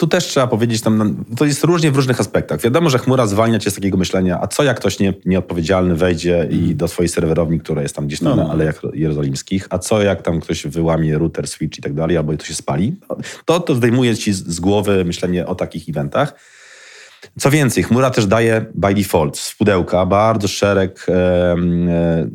tu 0.00 0.06
też 0.06 0.26
trzeba 0.26 0.46
powiedzieć, 0.46 0.82
tam, 0.82 1.24
to 1.36 1.44
jest 1.44 1.64
różnie 1.64 1.90
w 1.90 1.96
różnych 1.96 2.20
aspektach. 2.20 2.60
Wiadomo, 2.60 2.90
że 2.90 2.98
chmura 2.98 3.26
zwalnia 3.26 3.58
cię 3.58 3.70
z 3.70 3.74
takiego 3.74 3.96
myślenia, 3.96 4.38
a 4.42 4.46
co 4.46 4.62
jak 4.62 4.76
ktoś 4.76 4.98
nie, 4.98 5.14
nieodpowiedzialny 5.24 5.94
wejdzie 5.94 6.48
i 6.50 6.58
mm. 6.58 6.76
do 6.76 6.88
swojej 6.88 7.08
serwerowni, 7.08 7.60
która 7.60 7.82
jest 7.82 7.96
tam 7.96 8.06
gdzieś 8.06 8.20
no, 8.20 8.36
na 8.36 8.44
no. 8.44 8.50
Alejach 8.50 8.82
Jerozolimskich, 8.94 9.66
a 9.70 9.78
co 9.78 10.02
jak 10.02 10.22
tam 10.22 10.40
ktoś 10.40 10.66
wyłamie 10.66 11.18
router, 11.18 11.48
switch 11.48 11.78
i 11.78 11.82
tak 11.82 11.94
dalej, 11.94 12.16
albo 12.16 12.36
to 12.36 12.44
się 12.44 12.54
spali. 12.54 12.96
To, 13.44 13.60
to 13.60 13.74
zdejmuje 13.74 14.16
ci 14.16 14.32
z, 14.32 14.46
z 14.46 14.60
głowy 14.60 15.04
myślenie 15.04 15.46
o 15.46 15.54
takich 15.54 15.88
eventach. 15.88 16.34
Co 17.38 17.50
więcej, 17.50 17.84
chmura 17.84 18.10
też 18.10 18.26
daje 18.26 18.66
by 18.74 18.94
default 18.94 19.38
z 19.38 19.54
pudełka 19.54 20.06
bardzo 20.06 20.48
szereg 20.48 21.06
e, 21.08 21.56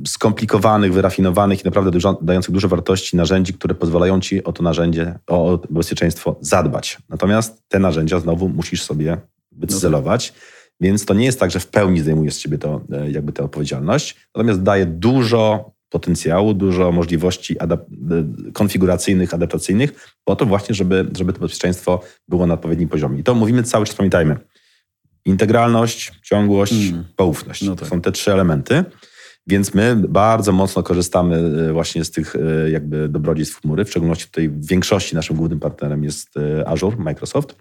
skomplikowanych, 0.08 0.94
wyrafinowanych 0.94 1.62
i 1.62 1.66
naprawdę 1.66 1.92
dużo, 1.92 2.20
dających 2.22 2.52
duże 2.52 2.68
wartości 2.68 3.18
narzędzi, 3.18 3.54
które 3.54 3.76
pozwalają 3.76 4.20
ci 4.20 4.44
o 4.44 4.54
to 4.54 4.64
narzędzie, 4.64 5.20
o 5.28 5.60
bezpieczeństwo 5.70 6.36
zadbać. 6.42 6.98
Natomiast 7.10 7.64
te 7.68 7.80
narzędzia 7.80 8.20
znowu 8.20 8.50
musisz 8.50 8.84
sobie 8.84 9.18
wycyzelować. 9.52 10.34
No 10.36 10.40
tak. 10.40 10.56
Więc 10.82 11.06
to 11.06 11.14
nie 11.14 11.26
jest 11.26 11.40
tak, 11.40 11.52
że 11.52 11.60
w 11.60 11.68
pełni 11.68 12.00
zdejmuje 12.00 12.32
z 12.32 12.38
ciebie 12.38 12.58
to, 12.58 12.82
e, 12.92 13.12
jakby 13.12 13.34
tę 13.34 13.44
odpowiedzialność, 13.44 14.16
natomiast 14.36 14.64
daje 14.64 14.86
dużo 14.86 15.72
potencjału, 15.90 16.54
dużo 16.54 16.92
możliwości 16.92 17.60
adap 17.60 17.86
konfiguracyjnych, 18.54 19.34
adaptacyjnych, 19.34 20.16
po 20.24 20.36
to 20.36 20.46
właśnie, 20.46 20.76
żeby, 20.76 21.06
żeby 21.18 21.34
to 21.34 21.40
bezpieczeństwo 21.40 22.02
było 22.28 22.48
na 22.48 22.54
odpowiednim 22.54 22.90
poziomie. 22.90 23.20
I 23.20 23.24
to 23.24 23.36
mówimy 23.36 23.64
cały 23.64 23.86
czas, 23.86 23.96
pamiętajmy, 23.96 24.38
Integralność, 25.26 26.12
ciągłość, 26.24 26.90
mm. 26.92 27.06
poufność. 27.16 27.62
No 27.62 27.76
tak. 27.76 27.80
To 27.80 27.86
są 27.86 28.02
te 28.02 28.12
trzy 28.12 28.34
elementy. 28.34 28.84
Więc 29.48 29.74
my 29.74 29.96
bardzo 29.96 30.52
mocno 30.52 30.84
korzystamy 30.84 31.36
e, 31.70 31.74
właśnie 31.74 32.06
z 32.06 32.12
tych 32.12 32.36
e, 32.36 32.70
jakby 32.70 33.10
dobrodziejstw 33.10 33.62
chmury. 33.62 33.86
W 33.86 33.90
szczególności 33.90 34.26
tutaj 34.26 34.50
w 34.50 34.68
większości 34.68 35.16
naszym 35.16 35.36
głównym 35.36 35.60
partnerem 35.60 36.04
jest 36.04 36.38
e, 36.38 36.68
Azure, 36.68 36.98
Microsoft. 36.98 37.56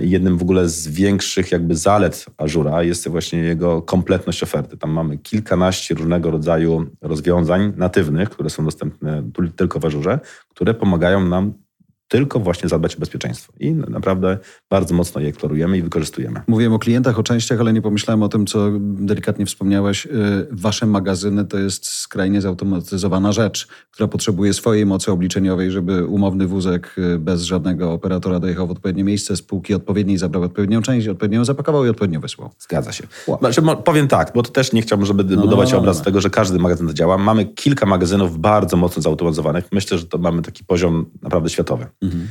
Jednym 0.00 0.38
w 0.38 0.42
ogóle 0.42 0.68
z 0.68 0.88
większych 0.88 1.52
jakby 1.52 1.76
zalet 1.76 2.26
Azura 2.36 2.82
jest 2.82 3.08
właśnie 3.08 3.38
jego 3.38 3.82
kompletność 3.82 4.42
oferty. 4.42 4.76
Tam 4.76 4.90
mamy 4.90 5.18
kilkanaście 5.18 5.94
różnego 5.94 6.30
rodzaju 6.30 6.86
rozwiązań 7.00 7.72
natywnych, 7.76 8.30
które 8.30 8.50
są 8.50 8.64
dostępne 8.64 9.30
tylko 9.56 9.80
w 9.80 9.84
Azure, 9.84 10.18
które 10.48 10.74
pomagają 10.74 11.28
nam 11.28 11.54
tylko 12.08 12.40
właśnie 12.40 12.68
zadbać 12.68 12.96
o 12.96 13.00
bezpieczeństwo. 13.00 13.52
I 13.60 13.72
naprawdę 13.72 14.38
bardzo 14.70 14.94
mocno 14.94 15.20
je 15.20 15.28
eksplorujemy 15.28 15.78
i 15.78 15.82
wykorzystujemy. 15.82 16.40
Mówiłem 16.46 16.72
o 16.72 16.78
klientach, 16.78 17.18
o 17.18 17.22
częściach, 17.22 17.60
ale 17.60 17.72
nie 17.72 17.82
pomyślałem 17.82 18.22
o 18.22 18.28
tym, 18.28 18.46
co 18.46 18.70
delikatnie 18.80 19.46
wspomniałeś. 19.46 20.06
Y, 20.06 20.10
wasze 20.50 20.86
magazyny 20.86 21.44
to 21.44 21.58
jest 21.58 21.86
skrajnie 21.86 22.40
zautomatyzowana 22.40 23.32
rzecz, 23.32 23.68
która 23.90 24.08
potrzebuje 24.08 24.54
swojej 24.54 24.86
mocy 24.86 25.12
obliczeniowej, 25.12 25.70
żeby 25.70 26.06
umowny 26.06 26.46
wózek 26.46 26.94
y, 26.98 27.18
bez 27.18 27.42
żadnego 27.42 27.92
operatora 27.92 28.40
dojechał 28.40 28.66
w 28.66 28.70
odpowiednie 28.70 29.04
miejsce, 29.04 29.36
spółki 29.36 29.74
odpowiedniej 29.74 30.18
zabrał 30.18 30.42
odpowiednią 30.42 30.82
część, 30.82 31.08
odpowiednio 31.08 31.44
zapakował 31.44 31.86
i 31.86 31.88
odpowiednio 31.88 32.20
wysłał. 32.20 32.50
Zgadza 32.58 32.92
się. 32.92 33.06
Wow. 33.26 33.38
Znaczy, 33.38 33.62
powiem 33.84 34.08
tak, 34.08 34.32
bo 34.34 34.42
to 34.42 34.50
też 34.50 34.72
nie 34.72 34.82
chciałbym, 34.82 35.06
żeby 35.06 35.36
no, 35.36 35.42
budować 35.42 35.70
no, 35.70 35.76
no, 35.76 35.80
obraz 35.80 36.02
tego, 36.02 36.20
że 36.20 36.30
każdy 36.30 36.58
magazyn 36.58 36.86
to 36.86 36.94
działa. 36.94 37.18
Mamy 37.18 37.44
kilka 37.44 37.86
magazynów 37.86 38.38
bardzo 38.38 38.76
mocno 38.76 39.02
zautomatyzowanych. 39.02 39.64
Myślę, 39.72 39.98
że 39.98 40.06
to 40.06 40.18
mamy 40.18 40.42
taki 40.42 40.64
poziom 40.64 41.06
naprawdę 41.22 41.48
światowy. 41.48 41.86
Mhm. 42.02 42.28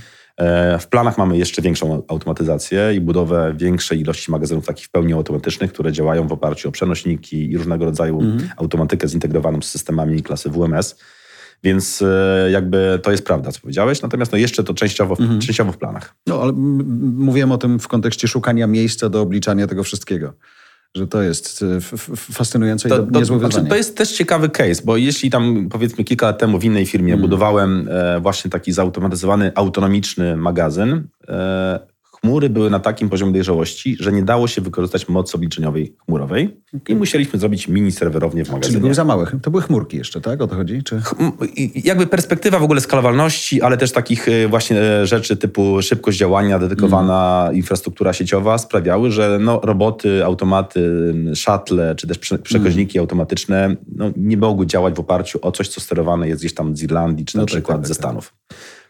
W 0.80 0.88
planach 0.88 1.18
mamy 1.18 1.38
jeszcze 1.38 1.62
większą 1.62 2.04
automatyzację 2.08 2.94
i 2.96 3.02
budowę 3.02 3.54
większej 3.58 4.00
ilości 4.00 4.32
magazynów 4.32 4.66
takich 4.66 4.86
w 4.86 4.90
pełni 4.90 5.14
automatycznych, 5.14 5.74
które 5.74 5.92
działają 5.92 6.28
w 6.28 6.32
oparciu 6.32 6.70
o 6.70 6.72
przenośniki 6.72 7.52
i 7.52 7.58
różnego 7.58 7.86
rodzaju 7.86 8.22
mhm. 8.22 8.50
automatykę 8.58 9.08
zintegrowaną 9.08 9.62
z 9.62 9.66
systemami 9.66 10.24
klasy 10.24 10.50
WMS. 10.50 10.96
Więc 11.64 12.02
e, 12.02 12.52
jakby 12.52 13.00
to 13.04 13.12
jest 13.12 13.26
prawda, 13.26 13.52
co 13.52 13.60
powiedziałeś, 13.60 14.02
natomiast 14.02 14.32
no 14.32 14.38
jeszcze 14.38 14.64
to 14.64 14.74
częściowo, 14.74 15.16
mhm. 15.20 15.40
częściowo 15.40 15.72
w 15.72 15.78
planach. 15.78 16.16
No, 16.28 16.42
ale 16.42 16.54
mówiłem 17.18 17.52
o 17.52 17.58
tym 17.58 17.80
w 17.80 17.88
kontekście 17.88 18.28
szukania 18.28 18.68
miejsca 18.68 19.10
do 19.10 19.22
obliczania 19.22 19.68
tego 19.68 19.84
wszystkiego 19.84 20.34
że 20.96 21.08
to 21.08 21.22
jest 21.22 21.66
e, 21.78 21.82
fascynujące 22.16 22.90
to, 22.90 23.04
i 23.04 23.08
niezłe 23.12 23.40
znaczy, 23.40 23.66
To 23.70 23.76
jest 23.76 23.98
też 23.98 24.12
ciekawy 24.12 24.50
case, 24.50 24.82
bo 24.86 24.98
jeśli 24.98 25.30
tam 25.30 25.70
powiedzmy 25.70 26.04
kilka 26.04 26.26
lat 26.26 26.40
temu 26.40 26.60
w 26.60 26.64
innej 26.64 26.86
firmie 26.86 27.14
mm. 27.14 27.22
budowałem 27.22 27.90
e, 27.92 28.20
właśnie 28.20 28.52
taki 28.52 28.72
zautomatyzowany, 28.72 29.52
autonomiczny 29.56 30.38
magazyn, 30.38 31.08
e, 31.28 31.93
chmury 32.24 32.50
były 32.50 32.70
na 32.70 32.80
takim 32.80 33.10
poziomie 33.10 33.32
dojrzałości, 33.32 33.98
że 34.00 34.12
nie 34.12 34.24
dało 34.24 34.48
się 34.48 34.62
wykorzystać 34.62 35.10
mocy 35.10 35.38
obliczeniowej 35.38 35.96
chmurowej 36.06 36.58
i 36.88 36.96
musieliśmy 36.96 37.40
zrobić 37.40 37.68
mini 37.68 37.92
serwerownię 37.92 38.46
w 38.46 38.48
magazynie. 38.48 38.72
Czyli 38.72 38.82
były 38.82 38.94
za 38.94 39.04
małe. 39.04 39.28
To 39.42 39.52
były 39.52 39.64
chmurki 39.64 39.98
jeszcze, 39.98 40.22
tak? 40.22 40.42
O 40.42 40.48
to 40.48 40.56
chodzi? 40.56 40.84
Czy... 40.84 41.02
Jakby 41.84 42.08
perspektywa 42.08 42.60
w 42.60 42.64
ogóle 42.64 42.82
skalowalności, 42.82 43.62
ale 43.62 43.78
też 43.78 43.92
takich 43.92 44.28
y, 44.28 44.48
właśnie 44.48 44.82
y, 45.02 45.08
rzeczy 45.08 45.38
typu 45.38 45.82
szybkość 45.82 46.18
działania, 46.18 46.60
dedykowana 46.60 47.44
mm. 47.44 47.56
infrastruktura 47.56 48.14
sieciowa 48.14 48.58
sprawiały, 48.58 49.12
że 49.12 49.38
no, 49.42 49.60
roboty, 49.64 50.26
automaty, 50.26 51.14
shuttle 51.36 51.96
czy 51.96 52.08
też 52.08 52.18
przekoźniki 52.44 52.98
mm. 52.98 53.04
automatyczne 53.04 53.76
no, 53.96 54.12
nie 54.18 54.38
mogły 54.38 54.68
działać 54.68 54.94
w 54.94 55.00
oparciu 55.00 55.40
o 55.42 55.52
coś, 55.52 55.68
co 55.68 55.82
sterowane 55.82 56.28
jest 56.28 56.42
gdzieś 56.42 56.54
tam 56.54 56.76
z 56.76 56.84
Irlandii 56.84 57.26
czy 57.26 57.38
na 57.38 57.44
no 57.44 57.48
przykład 57.48 57.78
tak, 57.78 57.88
tak, 57.88 57.96
ze 57.96 58.02
tak. 58.02 58.34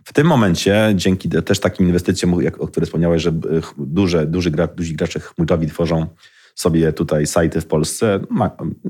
W 0.05 0.13
tym 0.13 0.27
momencie, 0.27 0.93
dzięki 0.95 1.29
też 1.29 1.59
takim 1.59 1.85
inwestycjom, 1.85 2.41
jak, 2.41 2.61
o 2.61 2.67
których 2.67 2.87
wspomniałeś, 2.87 3.21
że 3.21 3.31
duże, 3.77 4.27
duży 4.27 4.51
gra, 4.51 4.67
duzi 4.67 4.95
gracze 4.95 5.19
chmurowi 5.19 5.67
tworzą 5.67 6.07
sobie 6.55 6.93
tutaj 6.93 7.27
sajty 7.27 7.61
w 7.61 7.65
Polsce, 7.65 8.19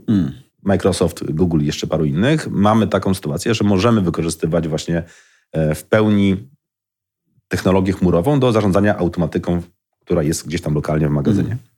mm. 0.08 0.32
Microsoft, 0.64 1.32
Google 1.32 1.62
i 1.62 1.66
jeszcze 1.66 1.88
paru 1.88 2.06
innych, 2.06 2.48
mamy 2.52 2.88
taką 2.88 3.14
sytuację, 3.14 3.54
że 3.54 3.64
możemy 3.64 4.02
wykorzystywać 4.02 4.68
właśnie 4.68 5.04
e, 5.52 5.76
w 5.76 5.84
pełni 5.84 6.50
technologię 7.48 7.94
chmurową 7.94 8.40
do 8.40 8.52
zarządzania 8.52 8.98
automatyką, 8.98 9.62
która 10.00 10.24
jest 10.24 10.48
gdzieś 10.48 10.62
tam 10.62 10.74
lokalnie 10.74 11.08
w 11.08 11.12
magazynie. 11.12 11.52
Mm. 11.52 11.73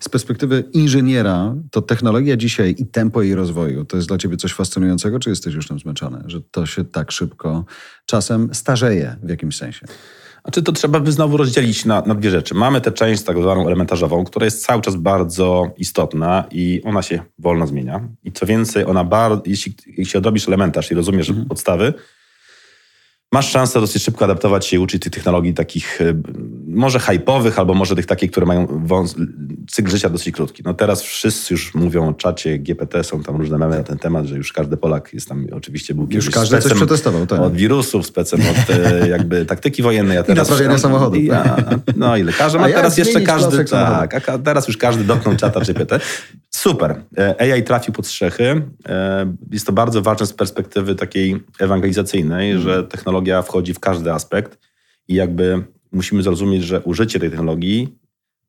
Z 0.00 0.08
perspektywy 0.08 0.64
inżyniera, 0.72 1.54
to 1.70 1.82
technologia 1.82 2.36
dzisiaj 2.36 2.74
i 2.78 2.86
tempo 2.86 3.22
jej 3.22 3.34
rozwoju 3.34 3.84
to 3.84 3.96
jest 3.96 4.08
dla 4.08 4.18
ciebie 4.18 4.36
coś 4.36 4.52
fascynującego, 4.52 5.18
czy 5.18 5.30
jesteś 5.30 5.54
już 5.54 5.68
tym 5.68 5.78
zmęczony, 5.78 6.22
że 6.26 6.40
to 6.40 6.66
się 6.66 6.84
tak 6.84 7.12
szybko 7.12 7.64
czasem 8.06 8.54
starzeje 8.54 9.16
w 9.22 9.28
jakimś 9.28 9.56
sensie? 9.56 9.86
Znaczy 10.46 10.62
to 10.62 10.72
trzeba 10.72 11.00
by 11.00 11.12
znowu 11.12 11.36
rozdzielić 11.36 11.84
na, 11.84 12.02
na 12.06 12.14
dwie 12.14 12.30
rzeczy. 12.30 12.54
Mamy 12.54 12.80
tę 12.80 12.92
część 12.92 13.22
tak 13.22 13.38
zwaną 13.38 13.66
elementarzową, 13.66 14.24
która 14.24 14.44
jest 14.44 14.66
cały 14.66 14.82
czas 14.82 14.96
bardzo 14.96 15.74
istotna 15.76 16.44
i 16.50 16.82
ona 16.84 17.02
się 17.02 17.22
wolno 17.38 17.66
zmienia. 17.66 18.08
I 18.24 18.32
co 18.32 18.46
więcej, 18.46 18.84
ona 18.84 19.04
bardzo, 19.04 19.42
jeśli, 19.46 19.74
jeśli 19.86 20.18
odrobisz 20.18 20.48
elementarz 20.48 20.90
i 20.90 20.94
rozumiesz 20.94 21.28
mhm. 21.28 21.48
podstawy, 21.48 21.94
masz 23.32 23.50
szansę 23.50 23.80
dosyć 23.80 24.02
szybko 24.02 24.24
adaptować 24.24 24.66
się 24.66 24.76
i 24.76 24.78
uczyć 24.78 25.02
tych 25.02 25.12
technologii 25.12 25.54
takich 25.54 26.00
e, 26.00 26.04
może 26.66 26.98
hype'owych, 26.98 27.58
albo 27.58 27.74
może 27.74 27.96
tych 27.96 28.06
takich, 28.06 28.30
które 28.30 28.46
mają 28.46 28.66
wąs, 28.84 29.14
cykl 29.70 29.90
życia 29.90 30.10
dosyć 30.10 30.34
krótki. 30.34 30.62
No 30.64 30.74
teraz 30.74 31.02
wszyscy 31.02 31.54
już 31.54 31.74
mówią 31.74 32.08
o 32.08 32.14
czacie 32.14 32.58
GPT, 32.58 33.04
są 33.04 33.22
tam 33.22 33.36
różne 33.36 33.58
memy 33.58 33.76
na 33.76 33.82
ten 33.82 33.98
temat, 33.98 34.26
że 34.26 34.36
już 34.36 34.52
każdy 34.52 34.76
Polak 34.76 35.14
jest 35.14 35.28
tam, 35.28 35.46
oczywiście 35.52 35.94
był 35.94 36.08
Już 36.10 36.30
każdy 36.30 36.58
coś 36.58 36.72
przetestował, 36.72 37.26
tak. 37.26 37.40
Od 37.40 37.56
wirusów, 37.56 38.06
specem 38.06 38.40
od 38.40 38.76
e, 38.76 39.08
jakby 39.16 39.46
taktyki 39.46 39.82
wojennej. 39.82 40.18
A 40.18 40.22
teraz 40.22 40.48
I 40.48 40.50
naprawiania 40.50 40.78
samochodu. 40.78 41.16
no 41.96 42.16
i 42.16 42.22
lekarzem, 42.22 42.62
a, 42.62 42.64
a 42.64 42.68
teraz 42.68 42.98
jeszcze 42.98 43.20
każdy, 43.20 43.64
tak, 43.64 44.28
a 44.28 44.38
teraz 44.38 44.68
już 44.68 44.76
każdy 44.76 45.04
dotknął 45.04 45.36
czata 45.36 45.60
GPT. 45.60 46.00
Super. 46.56 47.02
E, 47.18 47.40
AI 47.40 47.62
trafił 47.62 47.94
pod 47.94 48.06
strzechy. 48.06 48.62
Jest 49.50 49.66
to 49.66 49.72
bardzo 49.72 50.02
ważne 50.02 50.26
z 50.26 50.32
perspektywy 50.32 50.94
takiej 50.94 51.42
ewangelizacyjnej, 51.58 52.52
hmm. 52.52 52.68
że 52.68 52.84
technologia 52.84 53.42
wchodzi 53.42 53.74
w 53.74 53.80
każdy 53.80 54.12
aspekt 54.12 54.58
i 55.08 55.14
jakby 55.14 55.64
musimy 55.92 56.22
zrozumieć, 56.22 56.64
że 56.64 56.80
użycie 56.80 57.20
tej 57.20 57.30
technologii 57.30 57.98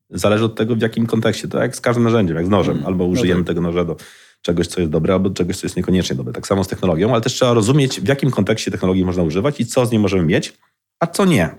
zależy 0.09 0.45
od 0.45 0.55
tego, 0.55 0.75
w 0.75 0.81
jakim 0.81 1.05
kontekście. 1.05 1.47
To 1.47 1.59
jak 1.59 1.75
z 1.75 1.81
każdym 1.81 2.03
narzędziem, 2.03 2.37
jak 2.37 2.45
z 2.45 2.49
nożem. 2.49 2.73
Mm. 2.73 2.87
Albo 2.87 3.03
no 3.03 3.09
użyjemy 3.09 3.39
no 3.39 3.45
tak. 3.45 3.47
tego 3.47 3.61
noża 3.61 3.85
do 3.85 3.95
czegoś, 4.41 4.67
co 4.67 4.79
jest 4.81 4.91
dobre, 4.91 5.13
albo 5.13 5.29
czegoś, 5.29 5.57
co 5.57 5.65
jest 5.65 5.77
niekoniecznie 5.77 6.15
dobre. 6.15 6.33
Tak 6.33 6.47
samo 6.47 6.63
z 6.63 6.67
technologią, 6.67 7.11
ale 7.11 7.21
też 7.21 7.33
trzeba 7.33 7.53
rozumieć, 7.53 8.01
w 8.01 8.07
jakim 8.07 8.31
kontekście 8.31 8.71
technologii 8.71 9.05
można 9.05 9.23
używać 9.23 9.59
i 9.59 9.65
co 9.65 9.85
z 9.85 9.91
niej 9.91 9.99
możemy 9.99 10.23
mieć, 10.23 10.53
a 10.99 11.07
co 11.07 11.25
nie. 11.25 11.49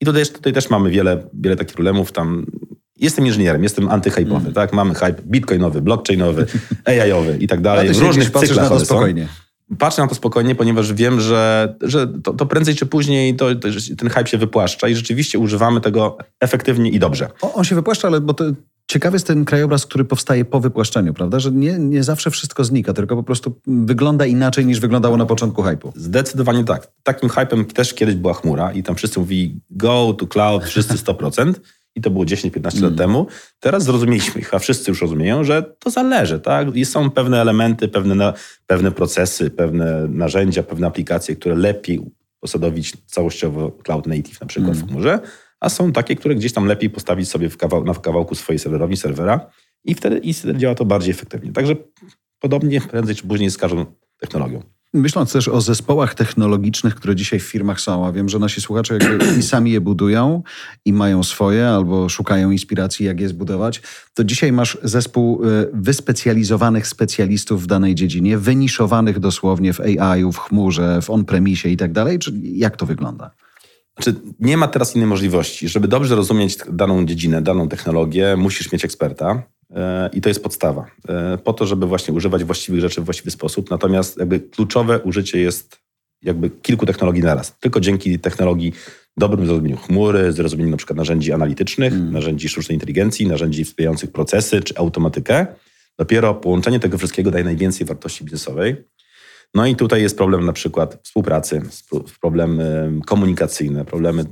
I 0.00 0.06
tutaj, 0.06 0.26
tutaj 0.26 0.52
też 0.52 0.70
mamy 0.70 0.90
wiele, 0.90 1.28
wiele 1.34 1.56
takich 1.56 1.74
problemów. 1.74 2.12
Tam 2.12 2.46
Jestem 2.96 3.26
inżynierem, 3.26 3.62
jestem 3.62 3.88
antyhypowy, 3.88 4.40
mm. 4.40 4.52
tak? 4.52 4.72
Mamy 4.72 4.94
hype 4.94 5.22
bitcoinowy, 5.22 5.82
blockchainowy, 5.82 6.46
AI-owy 6.84 7.36
i 7.40 7.46
tak 7.46 7.60
dalej. 7.60 7.88
W 7.88 7.98
różnych 7.98 8.30
cyklach 8.30 8.70
na 8.70 8.78
to 8.78 8.84
spokojnie. 8.84 9.22
Są 9.22 9.46
patrzę 9.78 10.02
na 10.02 10.08
to 10.08 10.14
spokojnie, 10.14 10.54
ponieważ 10.54 10.92
wiem, 10.92 11.20
że, 11.20 11.74
że 11.80 12.06
to, 12.06 12.34
to 12.34 12.46
prędzej 12.46 12.74
czy 12.74 12.86
później 12.86 13.36
to, 13.36 13.54
to, 13.54 13.68
ten 13.98 14.08
hype 14.08 14.26
się 14.26 14.38
wypłaszcza 14.38 14.88
i 14.88 14.94
rzeczywiście 14.94 15.38
używamy 15.38 15.80
tego 15.80 16.18
efektywnie 16.40 16.90
i 16.90 16.98
dobrze. 16.98 17.28
O, 17.42 17.54
on 17.54 17.64
się 17.64 17.74
wypłaszcza, 17.74 18.08
ale 18.08 18.20
bo 18.20 18.34
to 18.34 18.44
ciekawy 18.86 19.14
jest 19.14 19.26
ten 19.26 19.44
krajobraz, 19.44 19.86
który 19.86 20.04
powstaje 20.04 20.44
po 20.44 20.60
wypłaszczeniu, 20.60 21.14
prawda? 21.14 21.40
Że 21.40 21.50
nie, 21.50 21.78
nie 21.78 22.02
zawsze 22.02 22.30
wszystko 22.30 22.64
znika, 22.64 22.92
tylko 22.92 23.16
po 23.16 23.22
prostu 23.22 23.60
wygląda 23.66 24.26
inaczej 24.26 24.66
niż 24.66 24.80
wyglądało 24.80 25.16
na 25.16 25.26
początku 25.26 25.62
hype'u. 25.62 25.92
Zdecydowanie 25.94 26.64
tak. 26.64 26.88
Takim 27.02 27.28
hype'em 27.28 27.64
też 27.64 27.94
kiedyś 27.94 28.14
była 28.14 28.34
chmura 28.34 28.72
i 28.72 28.82
tam 28.82 28.96
wszyscy 28.96 29.20
mówili 29.20 29.60
go 29.70 30.14
to 30.18 30.26
cloud, 30.26 30.64
wszyscy 30.64 30.94
100%. 30.94 31.54
I 31.96 32.00
to 32.00 32.10
było 32.10 32.24
10-15 32.24 32.78
mm. 32.78 32.84
lat 32.84 32.98
temu. 32.98 33.26
Teraz 33.60 33.84
zrozumieliśmy, 33.84 34.42
a 34.52 34.58
wszyscy 34.58 34.90
już 34.90 35.00
rozumieją, 35.00 35.44
że 35.44 35.62
to 35.78 35.90
zależy, 35.90 36.40
tak? 36.40 36.76
I 36.76 36.84
są 36.84 37.10
pewne 37.10 37.40
elementy, 37.40 37.88
pewne, 37.88 38.32
pewne 38.66 38.92
procesy, 38.92 39.50
pewne 39.50 40.08
narzędzia, 40.08 40.62
pewne 40.62 40.86
aplikacje, 40.86 41.36
które 41.36 41.54
lepiej 41.54 42.00
posadowić 42.40 42.92
całościowo 43.06 43.70
cloud 43.70 44.06
native 44.06 44.40
na 44.40 44.46
przykład 44.46 44.72
mm. 44.72 44.86
w 44.86 44.90
chmurze, 44.90 45.20
a 45.60 45.68
są 45.68 45.92
takie, 45.92 46.16
które 46.16 46.34
gdzieś 46.34 46.52
tam 46.52 46.66
lepiej 46.66 46.90
postawić 46.90 47.28
sobie 47.28 47.48
w 47.48 47.56
kawał, 47.56 47.84
na 47.84 47.94
kawałku 47.94 48.34
swojej 48.34 48.58
serwerowni, 48.58 48.96
serwera 48.96 49.50
i 49.84 49.94
wtedy, 49.94 50.18
i 50.18 50.34
wtedy 50.34 50.58
działa 50.58 50.74
to 50.74 50.84
bardziej 50.84 51.10
efektywnie. 51.10 51.52
Także 51.52 51.76
podobnie 52.40 52.80
prędzej 52.80 53.14
czy 53.14 53.26
później 53.26 53.50
z 53.50 53.56
każdą 53.56 53.86
technologią. 54.20 54.75
Myśląc 54.96 55.32
też 55.32 55.48
o 55.48 55.60
zespołach 55.60 56.14
technologicznych, 56.14 56.94
które 56.94 57.16
dzisiaj 57.16 57.40
w 57.40 57.42
firmach 57.42 57.80
są, 57.80 58.06
a 58.06 58.12
wiem, 58.12 58.28
że 58.28 58.38
nasi 58.38 58.60
słuchacze 58.60 58.98
i 59.38 59.42
sami 59.42 59.72
je 59.72 59.80
budują 59.80 60.42
i 60.84 60.92
mają 60.92 61.22
swoje, 61.22 61.68
albo 61.68 62.08
szukają 62.08 62.50
inspiracji, 62.50 63.06
jak 63.06 63.20
je 63.20 63.28
zbudować, 63.28 63.82
to 64.14 64.24
dzisiaj 64.24 64.52
masz 64.52 64.78
zespół 64.82 65.44
y, 65.44 65.70
wyspecjalizowanych 65.72 66.86
specjalistów 66.86 67.62
w 67.62 67.66
danej 67.66 67.94
dziedzinie, 67.94 68.38
wyniszowanych 68.38 69.18
dosłownie 69.18 69.72
w 69.72 69.80
AI, 69.80 70.24
w 70.32 70.38
chmurze, 70.38 71.02
w 71.02 71.10
on-premisie 71.10 71.68
i 71.68 71.76
tak 71.76 71.92
dalej. 71.92 72.18
Czy 72.18 72.32
jak 72.42 72.76
to 72.76 72.86
wygląda? 72.86 73.30
Znaczy, 73.96 74.20
nie 74.40 74.56
ma 74.56 74.68
teraz 74.68 74.96
innej 74.96 75.08
możliwości. 75.08 75.68
Żeby 75.68 75.88
dobrze 75.88 76.16
rozumieć 76.16 76.58
daną 76.72 77.06
dziedzinę, 77.06 77.42
daną 77.42 77.68
technologię, 77.68 78.36
musisz 78.36 78.72
mieć 78.72 78.84
eksperta. 78.84 79.42
E, 79.74 80.10
I 80.12 80.20
to 80.20 80.28
jest 80.28 80.42
podstawa. 80.42 80.86
E, 81.08 81.38
po 81.38 81.52
to, 81.52 81.66
żeby 81.66 81.86
właśnie 81.86 82.14
używać 82.14 82.44
właściwych 82.44 82.80
rzeczy 82.80 83.00
w 83.00 83.04
właściwy 83.04 83.30
sposób. 83.30 83.70
Natomiast 83.70 84.18
jakby 84.18 84.40
kluczowe 84.40 85.00
użycie 85.00 85.40
jest 85.40 85.78
jakby 86.22 86.50
kilku 86.50 86.86
technologii 86.86 87.22
naraz. 87.22 87.58
Tylko 87.58 87.80
dzięki 87.80 88.18
technologii 88.18 88.72
dobrym 89.16 89.46
zrozumieniu 89.46 89.76
chmury, 89.76 90.32
zrozumieniu 90.32 90.70
na 90.70 90.76
przykład 90.76 90.96
narzędzi 90.96 91.32
analitycznych, 91.32 91.92
mm. 91.92 92.12
narzędzi 92.12 92.48
sztucznej 92.48 92.76
inteligencji, 92.76 93.26
narzędzi 93.26 93.64
wspierających 93.64 94.12
procesy 94.12 94.60
czy 94.60 94.76
automatykę, 94.76 95.46
dopiero 95.98 96.34
połączenie 96.34 96.80
tego 96.80 96.98
wszystkiego 96.98 97.30
daje 97.30 97.44
najwięcej 97.44 97.86
wartości 97.86 98.24
biznesowej. 98.24 98.76
No 99.54 99.66
i 99.66 99.76
tutaj 99.76 100.02
jest 100.02 100.16
problem 100.16 100.44
na 100.44 100.52
przykład 100.52 100.98
współpracy, 101.02 101.62
problemy 102.20 102.92
komunikacyjne, 103.06 103.84
problemy, 103.84 104.24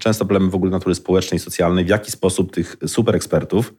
często 0.00 0.24
problemy 0.24 0.50
w 0.50 0.54
ogóle 0.54 0.70
natury 0.70 0.94
społecznej, 0.94 1.38
socjalnej, 1.38 1.84
w 1.84 1.88
jaki 1.88 2.10
sposób 2.10 2.52
tych 2.52 2.76
super 2.86 3.16
ekspertów 3.16 3.74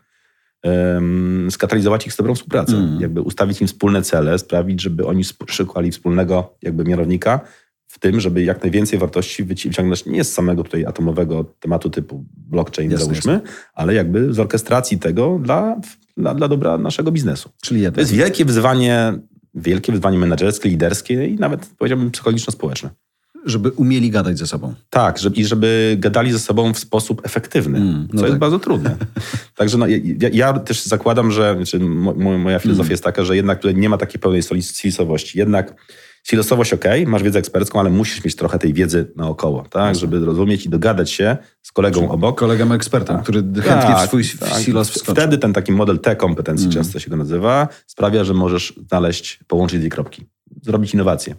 skatalizować 1.49 2.07
ich 2.07 2.13
z 2.13 2.17
dobrą 2.17 2.35
współpracę, 2.35 2.73
mm. 2.73 3.01
jakby 3.01 3.21
ustawić 3.21 3.61
im 3.61 3.67
wspólne 3.67 4.01
cele, 4.01 4.39
sprawić, 4.39 4.81
żeby 4.81 5.05
oni 5.05 5.23
szukali 5.47 5.91
wspólnego 5.91 6.57
jakby 6.61 6.83
mianownika 6.83 7.39
w 7.87 7.99
tym, 7.99 8.19
żeby 8.19 8.43
jak 8.43 8.61
najwięcej 8.61 8.99
wartości 8.99 9.43
wyciągnąć 9.43 10.05
nie 10.05 10.23
z 10.23 10.33
samego 10.33 10.63
tutaj 10.63 10.85
atomowego 10.85 11.43
tematu 11.59 11.89
typu 11.89 12.25
blockchain, 12.37 12.91
jasne, 12.91 13.05
załóżmy, 13.05 13.33
jasne. 13.33 13.49
ale 13.73 13.93
jakby 13.93 14.33
z 14.33 14.39
orkestracji 14.39 14.99
tego 14.99 15.39
dla, 15.43 15.79
dla, 16.17 16.35
dla 16.35 16.47
dobra 16.47 16.77
naszego 16.77 17.11
biznesu. 17.11 17.49
Czyli 17.61 17.91
to 17.91 17.99
jest 17.99 18.11
wielkie 18.11 18.45
wyzwanie, 18.45 19.13
wielkie 19.53 19.91
wyzwanie 19.91 20.17
menedżerskie, 20.17 20.69
liderskie 20.69 21.27
i 21.27 21.35
nawet 21.35 21.65
powiedziałbym 21.77 22.11
psychologiczno-społeczne 22.11 22.89
żeby 23.45 23.71
umieli 23.71 24.09
gadać 24.09 24.37
ze 24.37 24.47
sobą. 24.47 24.73
Tak, 24.89 25.19
żeby, 25.19 25.35
i 25.35 25.45
żeby 25.45 25.95
gadali 25.99 26.31
ze 26.31 26.39
sobą 26.39 26.73
w 26.73 26.79
sposób 26.79 27.21
efektywny, 27.25 27.77
mm, 27.77 28.01
no 28.01 28.07
co 28.07 28.17
tak. 28.17 28.27
jest 28.27 28.39
bardzo 28.39 28.59
trudne. 28.59 28.95
Także 29.55 29.77
no, 29.77 29.87
ja, 29.87 30.29
ja, 30.33 30.53
też 30.53 30.83
zakładam, 30.83 31.31
że 31.31 31.55
znaczy, 31.55 31.79
moja 32.39 32.59
filozofia 32.59 32.87
mm. 32.87 32.91
jest 32.91 33.03
taka, 33.03 33.23
że 33.23 33.35
jednak 33.35 33.61
nie 33.75 33.89
ma 33.89 33.97
takiej 33.97 34.19
pełnej 34.19 34.41
silosowości. 34.63 35.39
Jednak 35.39 35.75
silosowość 36.23 36.73
ok, 36.73 36.85
masz 37.07 37.23
wiedzę 37.23 37.39
ekspercką, 37.39 37.79
ale 37.79 37.89
musisz 37.89 38.25
mieć 38.25 38.35
trochę 38.35 38.59
tej 38.59 38.73
wiedzy 38.73 39.11
naokoło, 39.15 39.65
tak, 39.69 39.95
żeby 39.95 40.19
rozumieć 40.19 40.65
i 40.65 40.69
dogadać 40.69 41.11
się 41.11 41.37
z 41.61 41.71
kolegą 41.71 41.99
Czyli 41.99 42.11
obok. 42.11 42.39
Kolegą 42.39 42.73
ekspertem, 42.73 43.15
tak. 43.15 43.23
który 43.23 43.41
chętnie 43.41 43.71
tak, 43.71 44.05
w 44.05 44.07
swój 44.07 44.23
tak. 44.39 44.59
silos 44.59 44.89
wskoczy. 44.89 45.21
Wtedy 45.21 45.37
ten 45.37 45.53
taki 45.53 45.71
model 45.71 45.99
T 45.99 46.15
kompetencji, 46.15 46.65
mm. 46.65 46.73
często 46.73 46.99
się 46.99 47.09
go 47.09 47.15
nazywa, 47.15 47.67
sprawia, 47.87 48.23
że 48.23 48.33
możesz 48.33 48.73
znaleźć, 48.87 49.39
połączyć 49.47 49.79
dwie 49.79 49.89
kropki, 49.89 50.25
zrobić 50.61 50.93
innowację. 50.93 51.35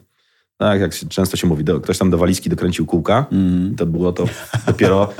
Tak, 0.56 0.80
jak 0.80 0.92
często 1.08 1.36
się 1.36 1.46
mówi, 1.46 1.64
do, 1.64 1.80
ktoś 1.80 1.98
tam 1.98 2.10
do 2.10 2.18
walizki 2.18 2.50
dokręcił 2.50 2.86
kółka, 2.86 3.26
mm. 3.32 3.76
to 3.76 3.86
było 3.86 4.12
to 4.12 4.24
dopiero 4.66 5.12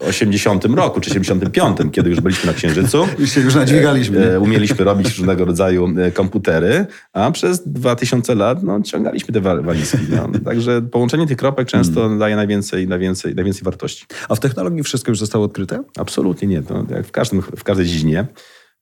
80 0.00 0.64
roku, 0.64 1.00
czy 1.00 1.10
75, 1.10 1.78
kiedy 1.92 2.10
już 2.10 2.20
byliśmy 2.20 2.46
na 2.46 2.52
Księżycu. 2.52 3.06
Już 3.18 3.30
się 3.30 3.40
już 3.40 3.54
nadźwigaliśmy. 3.54 4.32
E, 4.32 4.40
umieliśmy 4.40 4.84
robić 4.84 5.18
różnego 5.18 5.44
rodzaju 5.44 5.88
e, 5.98 6.10
komputery, 6.10 6.86
a 7.12 7.30
przez 7.30 7.68
2000 7.68 8.34
lat 8.34 8.62
no, 8.62 8.82
ciągaliśmy 8.82 9.34
te 9.34 9.40
walizki. 9.40 9.98
No. 10.10 10.40
Także 10.44 10.82
połączenie 10.82 11.26
tych 11.26 11.36
kropek 11.36 11.68
często 11.68 12.00
hmm. 12.00 12.18
daje 12.18 12.36
najwięcej, 12.36 12.88
najwięcej, 12.88 13.34
najwięcej 13.34 13.62
wartości. 13.62 14.06
A 14.28 14.34
w 14.34 14.40
technologii 14.40 14.82
wszystko 14.82 15.10
już 15.10 15.18
zostało 15.18 15.44
odkryte? 15.44 15.82
Absolutnie 15.98 16.48
nie. 16.48 16.62
To 16.62 16.84
jak 16.90 17.06
w, 17.06 17.10
każdym, 17.10 17.42
w 17.42 17.64
każdej 17.64 17.86
dziedzinie. 17.86 18.26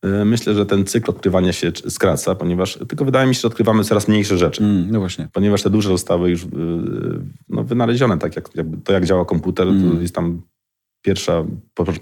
E, 0.03 0.25
myślę, 0.25 0.55
że 0.55 0.67
ten 0.67 0.87
cykl 0.87 1.11
odkrywania 1.11 1.53
się 1.53 1.73
skraca, 1.89 2.35
ponieważ 2.35 2.79
tylko 2.89 3.05
wydaje 3.05 3.29
mi 3.29 3.35
się, 3.35 3.41
że 3.41 3.49
odkrywamy 3.49 3.85
coraz 3.85 4.09
mniejsze 4.09 4.39
rzeczy. 4.39 4.65
Mm, 4.65 4.91
no 4.91 5.01
właśnie. 5.01 5.29
Ponieważ 5.33 5.63
te 5.63 5.71
duże 5.71 5.89
zostały 5.89 6.31
już 6.31 6.47
no, 7.49 7.65
wynalezione, 7.65 8.19
tak 8.19 8.37
jak, 8.37 8.49
to 8.85 8.93
jak 8.93 9.05
działa 9.05 9.25
komputer, 9.25 9.69
mm. 9.69 9.97
to 9.97 10.01
jest 10.01 10.15
tam 10.15 10.43
pierwsza, 11.03 11.45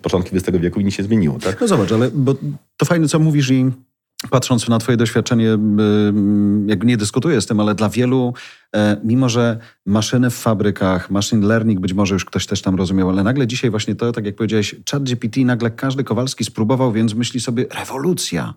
początki 0.02 0.36
XX 0.36 0.58
wieku 0.58 0.80
i 0.80 0.84
nic 0.84 0.94
się 0.94 1.02
zmieniło. 1.02 1.38
Tak? 1.38 1.60
No 1.60 1.68
zobacz, 1.68 1.92
ale 1.92 2.10
bo 2.10 2.34
to 2.76 2.86
fajne, 2.86 3.08
co 3.08 3.18
mówisz 3.18 3.50
i 3.50 3.70
patrząc 4.30 4.68
na 4.68 4.78
Twoje 4.78 4.96
doświadczenie, 4.96 5.58
jakby 6.66 6.86
nie 6.86 6.96
dyskutuję 6.96 7.40
z 7.40 7.46
tym, 7.46 7.60
ale 7.60 7.74
dla 7.74 7.88
wielu, 7.88 8.34
e, 8.76 8.96
mimo 9.04 9.28
że 9.28 9.58
maszyny 9.86 10.30
w 10.30 10.34
fabrykach, 10.34 11.10
machine 11.10 11.46
learning 11.46 11.80
być 11.80 11.92
może 11.92 12.14
już 12.14 12.24
ktoś 12.24 12.46
też 12.46 12.62
tam 12.62 12.74
rozumiał, 12.74 13.10
ale 13.10 13.22
nagle 13.22 13.46
dzisiaj 13.46 13.70
właśnie 13.70 13.94
to, 13.94 14.12
tak 14.12 14.26
jak 14.26 14.36
powiedziałeś, 14.36 14.76
chat 14.90 15.02
GPT, 15.02 15.40
nagle 15.40 15.70
każdy 15.70 16.04
Kowalski 16.04 16.44
spróbował, 16.44 16.92
więc 16.92 17.14
myśli 17.14 17.40
sobie 17.40 17.66
rewolucja. 17.78 18.54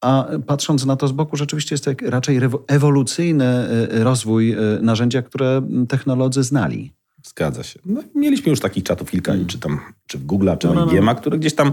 A 0.00 0.26
patrząc 0.46 0.86
na 0.86 0.96
to 0.96 1.08
z 1.08 1.12
boku, 1.12 1.36
rzeczywiście 1.36 1.74
jest 1.74 1.84
to 1.84 1.90
raczej 2.02 2.40
ewolucyjny 2.66 3.44
e, 3.44 4.04
rozwój 4.04 4.52
e, 4.52 4.56
narzędzia, 4.80 5.22
które 5.22 5.62
technolodzy 5.88 6.42
znali. 6.42 6.92
Zgadza 7.26 7.62
się. 7.62 7.80
No, 7.86 8.02
mieliśmy 8.14 8.50
już 8.50 8.60
takich 8.60 8.84
czatów 8.84 9.10
kilka, 9.10 9.32
hmm. 9.32 9.48
czy 9.48 9.58
tam, 9.58 9.80
czy 10.06 10.18
w 10.18 10.24
Google, 10.24 10.50
czy 10.58 10.66
no, 10.66 10.74
no, 10.74 11.02
no. 11.02 11.14
które 11.14 11.38
gdzieś 11.38 11.54
tam 11.54 11.72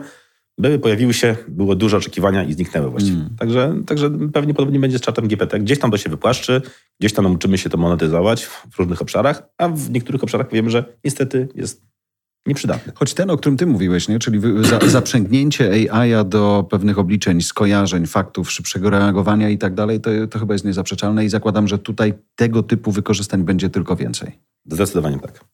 były, 0.60 0.80
pojawiły 0.80 1.14
się, 1.14 1.36
było 1.48 1.76
duże 1.76 1.98
oczekiwania 1.98 2.44
i 2.44 2.54
zniknęły 2.54 2.90
właściwie. 2.90 3.18
Hmm. 3.18 3.36
Także, 3.36 3.76
także 3.88 4.12
pewnie 4.34 4.54
podobnie 4.54 4.80
będzie 4.80 4.98
z 4.98 5.02
czatem 5.02 5.28
GPT. 5.28 5.60
Gdzieś 5.60 5.80
tam 5.80 5.92
to 5.92 5.98
się 5.98 6.10
wypłaszczy, 6.10 6.62
gdzieś 7.00 7.14
tam 7.14 7.26
nauczymy 7.26 7.58
się 7.58 7.70
to 7.70 7.78
monetyzować 7.78 8.46
w 8.46 8.80
różnych 8.80 9.02
obszarach, 9.02 9.44
a 9.58 9.70
w 9.70 9.90
niektórych 9.90 10.24
obszarach 10.24 10.52
wiemy, 10.52 10.70
że 10.70 10.86
niestety 11.04 11.48
jest 11.56 11.90
nieprzydatny. 12.46 12.94
Choć 12.96 13.14
ten, 13.14 13.30
o 13.30 13.38
którym 13.38 13.58
ty 13.58 13.66
mówiłeś, 13.66 14.08
nie? 14.08 14.20
czyli 14.20 14.42
za, 14.62 14.80
zaprzęgnięcie 15.00 15.72
AI 15.92 16.26
do 16.26 16.68
pewnych 16.70 17.00
obliczeń, 17.00 17.42
skojarzeń, 17.42 18.06
faktów, 18.06 18.52
szybszego 18.52 18.90
reagowania 18.90 19.50
i 19.50 19.58
tak 19.58 19.74
dalej, 19.74 20.02
to, 20.02 20.10
to 20.30 20.40
chyba 20.40 20.54
jest 20.54 20.66
niezaprzeczalne 20.66 21.26
i 21.26 21.30
zakładam, 21.30 21.68
że 21.68 21.78
tutaj 21.78 22.14
tego 22.36 22.64
typu 22.64 22.92
wykorzystań 22.92 23.44
będzie 23.44 23.70
tylko 23.70 23.96
więcej. 23.96 24.40
Zdecydowanie 24.66 25.20
tak. 25.20 25.46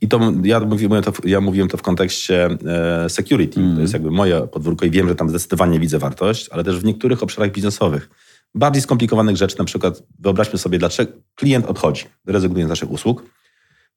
I 0.00 0.08
to 0.08 0.32
ja 0.44 0.60
mówiłem 0.60 1.02
to, 1.02 1.12
ja 1.24 1.40
mówiłem 1.40 1.68
to 1.68 1.76
w 1.76 1.82
kontekście 1.82 2.48
e, 2.66 3.08
security. 3.08 3.60
Mm. 3.60 3.74
To 3.74 3.80
jest 3.80 3.92
jakby 3.92 4.10
moje 4.10 4.40
podwórko 4.40 4.86
i 4.86 4.90
wiem, 4.90 5.08
że 5.08 5.14
tam 5.14 5.28
zdecydowanie 5.30 5.80
widzę 5.80 5.98
wartość, 5.98 6.48
ale 6.48 6.64
też 6.64 6.78
w 6.78 6.84
niektórych 6.84 7.22
obszarach 7.22 7.52
biznesowych. 7.52 8.10
Bardziej 8.54 8.82
skomplikowanych 8.82 9.36
rzeczy, 9.36 9.58
na 9.58 9.64
przykład 9.64 10.02
wyobraźmy 10.18 10.58
sobie, 10.58 10.78
dlaczego 10.78 11.12
klient 11.34 11.66
odchodzi, 11.66 12.04
rezygnuje 12.26 12.66
z 12.66 12.68
naszych 12.68 12.90
usług. 12.90 13.22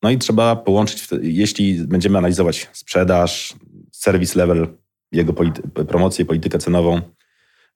No 0.03 0.09
i 0.09 0.17
trzeba 0.17 0.55
połączyć, 0.55 1.07
jeśli 1.21 1.87
będziemy 1.87 2.17
analizować 2.17 2.69
sprzedaż, 2.73 3.55
service 3.91 4.39
level, 4.39 4.67
jego 5.11 5.33
polity- 5.33 5.85
promocję, 5.85 6.25
politykę 6.25 6.59
cenową, 6.59 7.01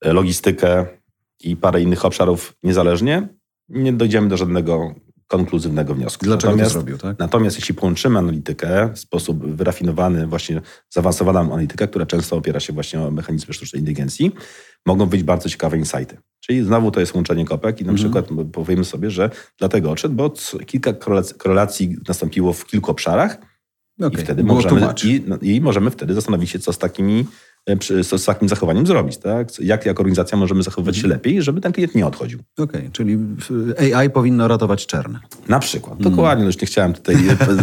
e, 0.01 0.13
logistykę 0.13 0.85
i 1.39 1.55
parę 1.55 1.81
innych 1.81 2.05
obszarów 2.05 2.53
niezależnie, 2.63 3.27
nie 3.69 3.93
dojdziemy 3.93 4.27
do 4.27 4.37
żadnego 4.37 4.95
konkluzywnego 5.37 5.95
wniosku. 5.95 6.25
Dlaczego 6.25 6.51
natomiast, 6.51 6.73
to 6.73 6.79
zrobił, 6.79 6.97
tak? 6.97 7.19
Natomiast 7.19 7.57
jeśli 7.57 7.75
połączymy 7.75 8.19
analitykę 8.19 8.89
w 8.93 8.99
sposób 8.99 9.45
wyrafinowany, 9.55 10.27
właśnie 10.27 10.61
zaawansowaną 10.89 11.39
analitykę, 11.39 11.87
która 11.87 12.05
często 12.05 12.37
opiera 12.37 12.59
się 12.59 12.73
właśnie 12.73 13.01
o 13.01 13.11
mechanizmy 13.11 13.53
sztucznej 13.53 13.79
inteligencji, 13.79 14.31
mogą 14.85 15.05
być 15.05 15.23
bardzo 15.23 15.49
ciekawe 15.49 15.77
insighty. 15.77 16.17
Czyli 16.39 16.63
znowu 16.63 16.91
to 16.91 16.99
jest 16.99 17.15
łączenie 17.15 17.45
kopek 17.45 17.81
i 17.81 17.85
na 17.85 17.91
mhm. 17.91 18.11
przykład 18.11 18.49
powiemy 18.51 18.85
sobie, 18.85 19.09
że 19.11 19.29
dlatego 19.59 19.91
odszedł, 19.91 20.15
bo 20.15 20.33
kilka 20.65 20.93
korelacji 21.37 21.97
nastąpiło 22.07 22.53
w 22.53 22.65
kilku 22.65 22.91
obszarach 22.91 23.37
okay. 23.99 24.21
i 24.21 24.23
wtedy 24.23 24.43
możemy, 24.43 24.87
i, 25.03 25.23
no, 25.27 25.37
i 25.41 25.61
możemy 25.61 25.91
wtedy 25.91 26.13
zastanowić 26.13 26.49
się, 26.49 26.59
co 26.59 26.73
z 26.73 26.77
takimi 26.77 27.25
z 28.01 28.25
takim 28.25 28.49
zachowaniem 28.49 28.87
zrobić. 28.87 29.17
Tak? 29.17 29.59
Jak 29.59 29.85
jako 29.85 29.99
organizacja 29.99 30.37
możemy 30.37 30.63
zachowywać 30.63 30.95
się 30.95 31.03
mhm. 31.03 31.13
lepiej, 31.13 31.41
żeby 31.41 31.61
ten 31.61 31.71
klient 31.71 31.95
nie 31.95 32.07
odchodził. 32.07 32.39
Okej, 32.57 32.81
okay, 32.81 32.91
czyli 32.91 33.17
AI 33.95 34.09
powinno 34.09 34.47
ratować 34.47 34.85
czern. 34.85 35.17
Na 35.47 35.59
przykład. 35.59 35.99
Mm. 35.99 36.11
Dokładnie, 36.11 36.45
już 36.45 36.61
nie 36.61 36.67
chciałem 36.67 36.93
tutaj 36.93 37.15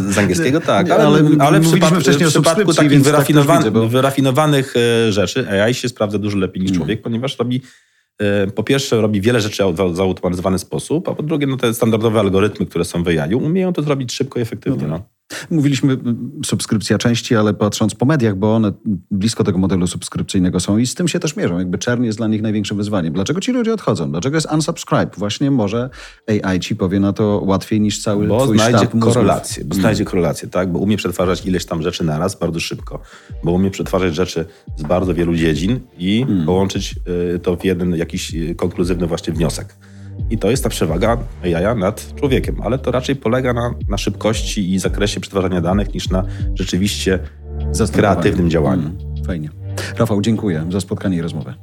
z 0.08 0.18
angielskiego, 0.18 0.60
tak, 0.74 0.90
ale, 0.90 1.04
ale, 1.04 1.20
ale 1.38 1.60
w, 1.60 1.70
przypadku, 1.70 2.00
wcześniej 2.00 2.28
w 2.28 2.30
przypadku 2.30 2.74
takich 2.74 2.92
tak 2.92 3.02
wyrafinowan 3.02 3.56
tak 3.56 3.58
widzę, 3.58 3.70
bo... 3.70 3.88
wyrafinowanych 3.88 4.74
e, 4.76 5.12
rzeczy 5.12 5.48
AI 5.48 5.74
się 5.74 5.88
sprawdza 5.88 6.18
dużo 6.18 6.38
lepiej 6.38 6.62
niż 6.62 6.70
mm. 6.70 6.78
człowiek, 6.78 7.02
ponieważ 7.02 7.38
robi 7.38 7.62
e, 8.18 8.46
po 8.46 8.62
pierwsze 8.62 9.00
robi 9.00 9.20
wiele 9.20 9.40
rzeczy 9.40 9.62
w 9.72 9.96
zautomatyzowany 9.96 10.58
sposób, 10.58 11.08
a 11.08 11.14
po 11.14 11.22
drugie 11.22 11.46
no, 11.46 11.56
te 11.56 11.74
standardowe 11.74 12.20
algorytmy, 12.20 12.66
które 12.66 12.84
są 12.84 13.02
w 13.02 13.08
AI 13.08 13.34
umieją 13.34 13.72
to 13.72 13.82
zrobić 13.82 14.12
szybko 14.12 14.38
i 14.38 14.42
efektywnie. 14.42 14.86
No, 14.86 14.98
tak. 14.98 15.06
no. 15.08 15.19
Mówiliśmy 15.50 15.96
subskrypcja 16.44 16.98
części, 16.98 17.36
ale 17.36 17.54
patrząc 17.54 17.94
po 17.94 18.06
mediach, 18.06 18.36
bo 18.36 18.54
one 18.54 18.72
blisko 19.10 19.44
tego 19.44 19.58
modelu 19.58 19.86
subskrypcyjnego 19.86 20.60
są 20.60 20.78
i 20.78 20.86
z 20.86 20.94
tym 20.94 21.08
się 21.08 21.18
też 21.18 21.36
mierzą. 21.36 21.58
Jakby 21.58 21.78
czern 21.78 22.04
jest 22.04 22.18
dla 22.18 22.28
nich 22.28 22.42
największym 22.42 22.76
wyzwaniem. 22.76 23.12
Dlaczego 23.12 23.40
ci 23.40 23.52
ludzie 23.52 23.72
odchodzą? 23.72 24.10
Dlaczego 24.10 24.36
jest 24.36 24.52
unsubscribe? 24.52 25.10
Właśnie 25.16 25.50
może 25.50 25.90
AI 26.28 26.60
ci 26.60 26.76
powie 26.76 27.00
na 27.00 27.12
to 27.12 27.42
łatwiej 27.44 27.80
niż 27.80 28.02
cały 28.02 28.26
bo 28.26 28.44
twój 28.44 28.58
znajdzie 28.58 28.86
korelację, 28.86 29.64
Bo 29.64 29.74
znajdzie 29.74 30.02
mm. 30.02 30.10
korelację, 30.10 30.48
tak? 30.48 30.72
Bo 30.72 30.78
umie 30.78 30.96
przetwarzać 30.96 31.46
ileś 31.46 31.64
tam 31.64 31.82
rzeczy 31.82 32.04
naraz 32.04 32.38
bardzo 32.38 32.60
szybko. 32.60 33.02
Bo 33.44 33.52
umie 33.52 33.70
przetwarzać 33.70 34.14
rzeczy 34.14 34.44
z 34.76 34.82
bardzo 34.82 35.14
wielu 35.14 35.34
dziedzin 35.34 35.80
i 35.98 36.26
mm. 36.28 36.46
połączyć 36.46 36.94
y, 37.34 37.38
to 37.38 37.56
w 37.56 37.64
jeden 37.64 37.94
jakiś 37.96 38.34
y, 38.34 38.54
konkluzywny 38.54 39.06
właśnie 39.06 39.32
wniosek. 39.32 39.76
I 40.30 40.38
to 40.38 40.50
jest 40.50 40.62
ta 40.62 40.68
przewaga 40.68 41.18
AI 41.44 41.78
nad 41.78 42.14
człowiekiem, 42.14 42.56
ale 42.62 42.78
to 42.78 42.90
raczej 42.90 43.16
polega 43.16 43.52
na, 43.52 43.74
na 43.88 43.98
szybkości 43.98 44.74
i 44.74 44.78
zakresie 44.78 45.20
przetwarzania 45.20 45.60
danych 45.60 45.94
niż 45.94 46.10
na 46.10 46.24
rzeczywiście 46.54 47.18
kreatywnym 47.92 48.50
działaniu. 48.50 48.82
Mm, 48.82 49.24
fajnie. 49.26 49.50
Rafał, 49.98 50.20
dziękuję 50.20 50.66
za 50.70 50.80
spotkanie 50.80 51.16
i 51.16 51.20
rozmowę. 51.20 51.54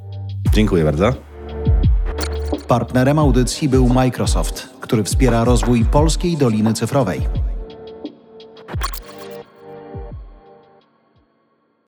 Dziękuję 0.54 0.84
bardzo. 0.84 1.14
Partnerem 2.68 3.20
audycji 3.20 3.70
był 3.70 3.90
Microsoft, 3.90 4.70
który 4.82 5.04
wspiera 5.04 5.44
rozwój 5.44 5.86
polskiej 5.86 6.38
Doliny 6.38 6.74
Cyfrowej. 6.74 7.22